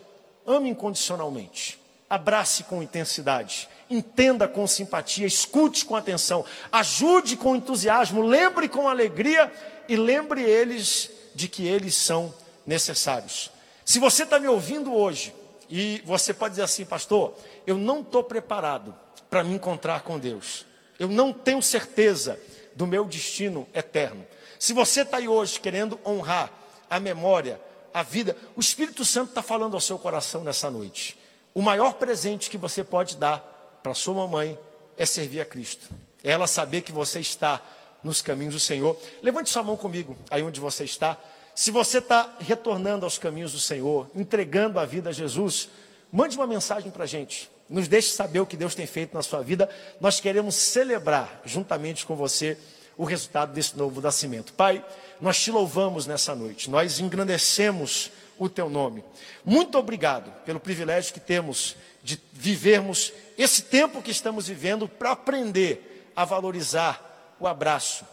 Ame 0.47 0.69
incondicionalmente. 0.69 1.81
Abrace 2.09 2.65
com 2.65 2.83
intensidade 2.83 3.67
entenda 3.89 4.49
com 4.49 4.67
simpatia, 4.67 5.27
escute 5.27 5.85
com 5.85 5.95
atenção, 5.95 6.45
ajude 6.71 7.37
com 7.37 7.57
entusiasmo, 7.57 8.23
lembre 8.23 8.69
com 8.69 8.89
alegria 8.89 9.53
e 9.89 9.97
lembre 9.97 10.43
eles 10.43 11.11
de 11.35 11.49
que 11.49 11.67
eles 11.67 11.95
são 11.95 12.35
necessários. 12.67 13.51
Se 13.85 13.99
você 13.99 14.25
está 14.25 14.39
me 14.39 14.49
ouvindo 14.49 14.93
hoje 14.93 15.35
e 15.71 16.03
você 16.05 16.35
pode 16.35 16.53
dizer 16.53 16.65
assim, 16.65 16.85
pastor, 16.85 17.35
eu 17.67 17.77
não 17.77 18.01
estou 18.01 18.25
preparado 18.25 18.95
para 19.31 19.45
me 19.45 19.55
encontrar 19.55 20.03
com 20.03 20.19
Deus, 20.19 20.67
eu 20.99 21.09
não 21.09 21.33
tenho 21.33 21.63
certeza 21.63 22.39
do 22.75 22.87
meu 22.87 23.05
destino 23.05 23.67
eterno. 23.73 24.27
Se 24.59 24.73
você 24.73 25.03
está 25.03 25.19
aí 25.19 25.29
hoje 25.29 25.61
querendo 25.61 25.99
honrar 26.05 26.51
a 26.89 26.99
memória, 26.99 27.61
a 27.93 28.03
vida, 28.03 28.37
o 28.55 28.61
Espírito 28.61 29.05
Santo 29.05 29.31
está 29.31 29.43
falando 29.43 29.75
ao 29.75 29.81
seu 29.81 29.99
coração 29.99 30.43
nessa 30.43 30.71
noite. 30.71 31.19
O 31.55 31.63
maior 31.63 31.95
presente 31.95 32.51
que 32.51 32.59
você 32.59 32.85
pode 32.85 33.17
dar 33.17 33.56
para 33.87 33.95
sua 33.95 34.15
mamãe 34.15 34.59
é 34.99 35.07
servir 35.07 35.41
a 35.41 35.45
Cristo. 35.45 35.87
É 36.25 36.33
ela 36.33 36.49
saber 36.49 36.81
que 36.81 36.91
você 36.91 37.21
está 37.21 37.63
nos 38.03 38.21
caminhos 38.21 38.55
do 38.55 38.59
Senhor. 38.59 38.99
Levante 39.23 39.49
sua 39.49 39.63
mão 39.63 39.77
comigo, 39.77 40.17
aí 40.29 40.43
onde 40.43 40.59
você 40.59 40.83
está. 40.83 41.17
Se 41.55 41.71
você 41.71 41.99
está 41.99 42.35
retornando 42.41 43.07
aos 43.07 43.17
caminhos 43.17 43.53
do 43.53 43.61
Senhor, 43.61 44.11
entregando 44.13 44.81
a 44.81 44.85
vida 44.85 45.11
a 45.11 45.13
Jesus, 45.13 45.69
mande 46.11 46.37
uma 46.37 46.49
mensagem 46.49 46.91
para 46.91 47.05
a 47.05 47.07
gente. 47.07 47.49
Nos 47.71 47.87
deixe 47.87 48.09
saber 48.09 48.41
o 48.41 48.47
que 48.47 48.57
Deus 48.57 48.75
tem 48.75 48.89
feito 48.89 49.15
na 49.15 49.23
sua 49.23 49.41
vida. 49.41 49.71
Nós 50.01 50.19
queremos 50.19 50.57
celebrar 50.57 51.41
juntamente 51.45 52.05
com 52.05 52.17
você 52.17 52.59
o 52.99 53.05
resultado 53.05 53.53
desse 53.53 53.79
novo 53.79 54.01
nascimento. 54.01 54.53
Pai, 54.53 54.85
nós 55.21 55.41
te 55.41 55.53
louvamos 55.53 56.09
nessa 56.09 56.35
noite, 56.35 56.69
nós 56.69 56.99
engrandecemos 56.99 58.11
o 58.39 58.49
teu 58.49 58.69
nome. 58.69 59.05
Muito 59.45 59.79
obrigado 59.79 60.31
pelo 60.45 60.61
privilégio 60.61 61.15
que 61.15 61.21
temos 61.21 61.77
de 62.03 62.21
vivermos 62.33 63.13
esse 63.37 63.63
tempo 63.63 64.03
que 64.03 64.11
estamos 64.11 64.49
vivendo 64.49 64.89
para 64.89 65.13
aprender 65.13 66.11
a 66.15 66.25
valorizar 66.25 67.35
o 67.39 67.47
abraço, 67.47 68.05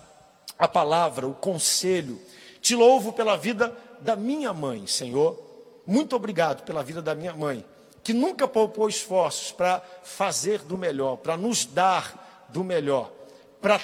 a 0.57 0.67
palavra, 0.67 1.27
o 1.27 1.33
conselho 1.33 2.19
Te 2.63 2.75
louvo 2.75 3.11
pela 3.11 3.35
vida 3.35 3.77
da 3.99 4.15
minha 4.15 4.53
mãe, 4.53 4.87
Senhor. 4.87 5.37
Muito 5.85 6.15
obrigado 6.15 6.63
pela 6.63 6.81
vida 6.81 7.01
da 7.01 7.13
minha 7.13 7.33
mãe, 7.33 7.65
que 8.01 8.13
nunca 8.13 8.47
poupou 8.47 8.87
esforços 8.87 9.51
para 9.51 9.81
fazer 10.01 10.59
do 10.59 10.77
melhor, 10.77 11.17
para 11.17 11.35
nos 11.35 11.65
dar 11.65 12.47
do 12.47 12.63
melhor, 12.63 13.11
para 13.61 13.81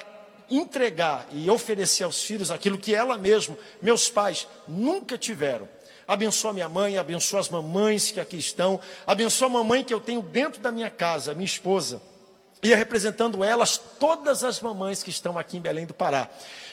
entregar 0.50 1.28
e 1.30 1.50
oferecer 1.50 2.04
aos 2.04 2.22
filhos 2.22 2.50
aquilo 2.50 2.78
que 2.78 2.94
ela 2.94 3.18
mesma, 3.18 3.54
meus 3.82 4.08
pais, 4.08 4.48
nunca 4.66 5.18
tiveram. 5.18 5.68
Abençoa 6.10 6.52
minha 6.52 6.68
mãe, 6.68 6.98
abençoa 6.98 7.38
as 7.38 7.48
mamães 7.48 8.10
que 8.10 8.18
aqui 8.18 8.36
estão, 8.36 8.80
abençoa 9.06 9.46
a 9.46 9.50
mamãe 9.50 9.84
que 9.84 9.94
eu 9.94 10.00
tenho 10.00 10.20
dentro 10.20 10.60
da 10.60 10.72
minha 10.72 10.90
casa, 10.90 11.34
minha 11.34 11.46
esposa, 11.46 12.02
e 12.60 12.74
representando 12.74 13.44
elas, 13.44 13.78
todas 13.78 14.42
as 14.42 14.60
mamães 14.60 15.04
que 15.04 15.10
estão 15.10 15.38
aqui 15.38 15.56
em 15.56 15.60
Belém 15.60 15.86
do 15.86 15.94
Pará. 15.94 16.28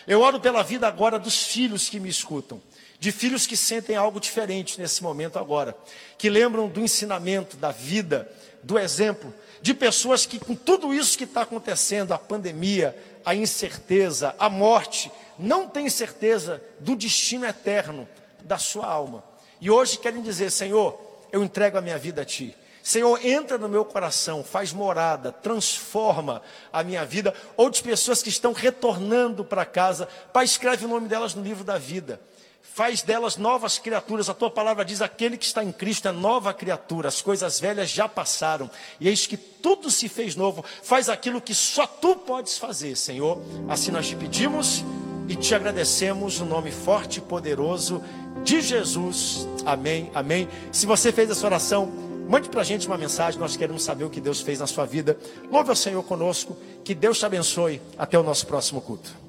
Eu 0.08 0.22
oro 0.22 0.40
pela 0.40 0.64
vida 0.64 0.88
agora 0.88 1.20
dos 1.20 1.44
filhos 1.44 1.88
que 1.88 2.00
me 2.00 2.10
escutam, 2.10 2.60
de 3.00 3.12
filhos 3.12 3.46
que 3.46 3.56
sentem 3.56 3.96
algo 3.96 4.20
diferente 4.20 4.82
nesse 4.82 5.04
momento 5.04 5.38
agora, 5.38 5.78
que 6.18 6.32
lembram 6.32 6.68
do 6.68 6.82
ensinamento, 6.82 7.58
da 7.58 7.70
vida, 7.70 8.28
do 8.64 8.80
exemplo, 8.80 9.32
de 9.62 9.72
pessoas 9.76 10.26
que, 10.26 10.40
com 10.40 10.56
tudo 10.56 10.92
isso 10.92 11.16
que 11.16 11.26
está 11.26 11.44
acontecendo, 11.44 12.12
a 12.12 12.18
pandemia, 12.18 12.98
a 13.24 13.36
incerteza, 13.36 14.34
a 14.40 14.50
morte, 14.50 15.12
não 15.38 15.70
têm 15.70 15.92
certeza 15.92 16.60
do 16.80 16.96
destino 16.96 17.46
eterno 17.46 18.10
da 18.48 18.58
sua 18.58 18.88
alma. 18.88 19.27
E 19.60 19.70
hoje 19.70 19.98
querem 19.98 20.22
dizer: 20.22 20.52
Senhor, 20.52 21.00
eu 21.32 21.44
entrego 21.44 21.78
a 21.78 21.82
minha 21.82 21.98
vida 21.98 22.22
a 22.22 22.26
Ti. 22.26 22.56
Senhor, 22.88 23.20
entra 23.26 23.58
no 23.58 23.68
meu 23.68 23.84
coração, 23.84 24.46
faz 24.46 24.72
morada, 24.72 25.30
transforma 25.30 26.42
a 26.72 26.84
minha 26.84 27.04
vida. 27.04 27.34
Ou 27.58 27.70
de 27.70 27.84
pessoas 27.84 28.24
que 28.24 28.30
estão 28.30 28.54
retornando 28.54 29.44
para 29.44 29.66
casa, 29.66 30.08
Pai, 30.32 30.46
escreve 30.46 30.86
o 30.86 30.88
nome 30.88 31.10
delas 31.10 31.36
no 31.36 31.44
livro 31.44 31.66
da 31.66 31.78
vida. 31.78 32.22
Faz 32.62 33.02
delas 33.02 33.38
novas 33.38 33.78
criaturas. 33.78 34.30
A 34.30 34.34
tua 34.34 34.50
palavra 34.50 34.86
diz: 34.86 35.02
aquele 35.02 35.36
que 35.36 35.46
está 35.46 35.64
em 35.64 35.72
Cristo 35.72 36.08
é 36.08 36.12
nova 36.12 36.54
criatura. 36.54 37.10
As 37.10 37.22
coisas 37.22 37.60
velhas 37.60 37.90
já 37.90 38.08
passaram. 38.08 38.70
E 39.00 39.10
eis 39.10 39.28
que 39.28 39.36
tudo 39.36 39.92
se 39.92 40.08
fez 40.08 40.36
novo. 40.36 40.64
Faz 40.84 41.10
aquilo 41.10 41.42
que 41.42 41.56
só 41.56 41.86
tu 41.86 42.16
podes 42.16 42.58
fazer, 42.58 42.96
Senhor. 42.96 43.42
Assim 43.68 43.92
nós 43.92 44.08
te 44.08 44.16
pedimos 44.16 44.84
e 45.28 45.36
te 45.36 45.54
agradecemos 45.54 46.40
no 46.40 46.46
nome 46.46 46.72
forte 46.72 47.18
e 47.18 47.22
poderoso 47.22 48.02
de 48.44 48.62
Jesus. 48.62 49.48
Amém, 49.66 50.10
amém. 50.14 50.48
Se 50.72 50.86
você 50.86 51.12
fez 51.12 51.30
essa 51.30 51.46
oração, 51.46 51.92
mande 52.30 52.50
para 52.50 52.62
a 52.62 52.64
gente 52.64 52.88
uma 52.88 52.98
mensagem. 52.98 53.40
Nós 53.40 53.58
queremos 53.58 53.84
saber 53.84 54.06
o 54.06 54.10
que 54.10 54.22
Deus 54.22 54.42
fez 54.42 54.60
na 54.60 54.68
sua 54.68 54.86
vida. 54.86 55.18
Louve 55.52 55.70
ao 55.70 55.76
Senhor 55.76 56.04
conosco. 56.04 56.56
Que 56.84 56.96
Deus 56.96 57.20
te 57.20 57.26
abençoe. 57.26 57.82
Até 57.98 58.18
o 58.18 58.24
nosso 58.24 58.48
próximo 58.48 58.82
culto. 58.82 59.27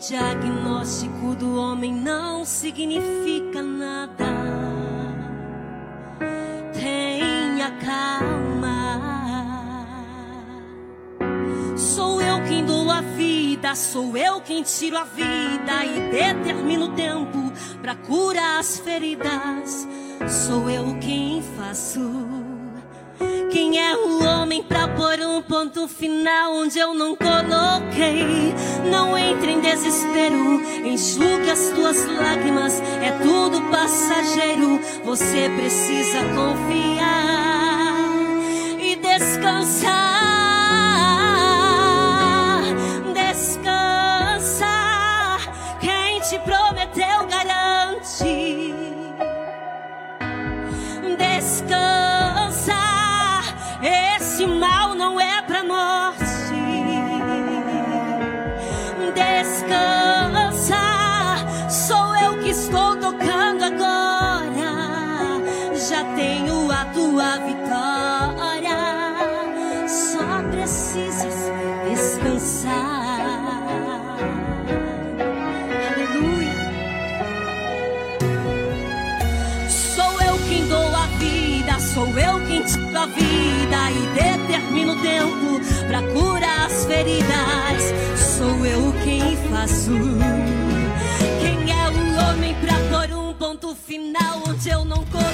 Diagnóstico 0.00 1.34
do 1.36 1.56
homem 1.56 1.94
não 1.94 2.44
significa 2.44 3.62
nada. 3.62 4.24
Tenha 6.72 7.70
calma. 7.84 8.98
Sou 11.76 12.20
eu 12.20 12.42
quem 12.44 12.64
dou 12.64 12.90
a 12.90 13.02
vida, 13.02 13.74
sou 13.74 14.16
eu 14.16 14.40
quem 14.40 14.62
tiro 14.62 14.96
a 14.96 15.04
vida 15.04 15.84
e 15.84 16.10
determino 16.10 16.86
o 16.86 16.94
tempo 16.94 17.52
para 17.82 17.94
curar 17.94 18.58
as 18.58 18.78
feridas. 18.80 19.86
Sou 20.28 20.68
eu 20.68 20.98
quem 20.98 21.42
faço 21.56 22.00
quem 23.50 23.80
é 23.80 23.96
o 23.96 24.24
homem 24.24 24.62
pra 24.62 24.86
pôr 24.88 25.18
um 25.20 25.42
ponto 25.42 25.88
final 25.88 26.54
onde 26.54 26.78
eu 26.78 26.94
não 26.94 27.16
coloquei? 27.16 28.54
Não 28.90 29.18
entre 29.18 29.52
em 29.52 29.60
desespero, 29.60 30.62
enxugue 30.86 31.50
as 31.50 31.70
tuas 31.70 32.06
lágrimas, 32.06 32.80
é 32.80 33.10
tudo 33.22 33.60
passageiro. 33.70 34.80
Você 35.04 35.50
precisa 35.56 36.18
confiar 36.34 37.94
e 38.78 38.96
descansar. 38.96 40.39
Já 65.88 66.04
tenho 66.14 66.70
a 66.70 66.84
tua 66.92 67.38
vitória. 67.38 68.76
Só 69.88 70.42
precisas 70.50 71.34
descansar. 71.88 72.70
Aleluia. 75.90 76.52
Sou 79.70 80.20
eu 80.20 80.38
quem 80.48 80.68
dou 80.68 80.94
a 80.94 81.06
vida, 81.18 81.80
sou 81.80 82.08
eu 82.08 82.46
quem 82.46 82.62
te 82.62 82.76
dou 82.76 83.00
a 83.00 83.06
vida 83.06 83.90
e 83.90 84.06
determino 84.14 84.92
o 84.92 85.00
tempo 85.00 85.60
para 85.86 86.02
curar 86.12 86.66
as 86.66 86.84
feridas. 86.84 87.94
Sou 88.36 88.66
eu 88.66 88.92
quem 89.02 89.34
faço. 89.50 90.59
O 93.70 93.74
final 93.76 94.42
onde 94.48 94.68
eu 94.68 94.84
não 94.84 95.04
coloquei. 95.04 95.30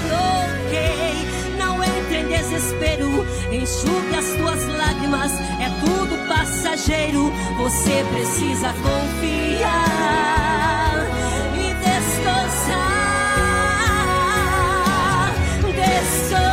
Não 1.57 1.83
entre 1.83 2.19
em 2.19 2.29
desespero, 2.29 3.25
enxugue 3.51 4.15
as 4.15 4.27
tuas 4.37 4.63
lágrimas, 4.77 5.33
é 5.33 5.71
tudo 5.83 6.29
passageiro. 6.29 7.33
Você 7.57 8.05
precisa 8.13 8.75
confiar 8.75 9.87
e 11.55 11.73
descansar. 11.83 12.77
Descansar. 15.63 16.46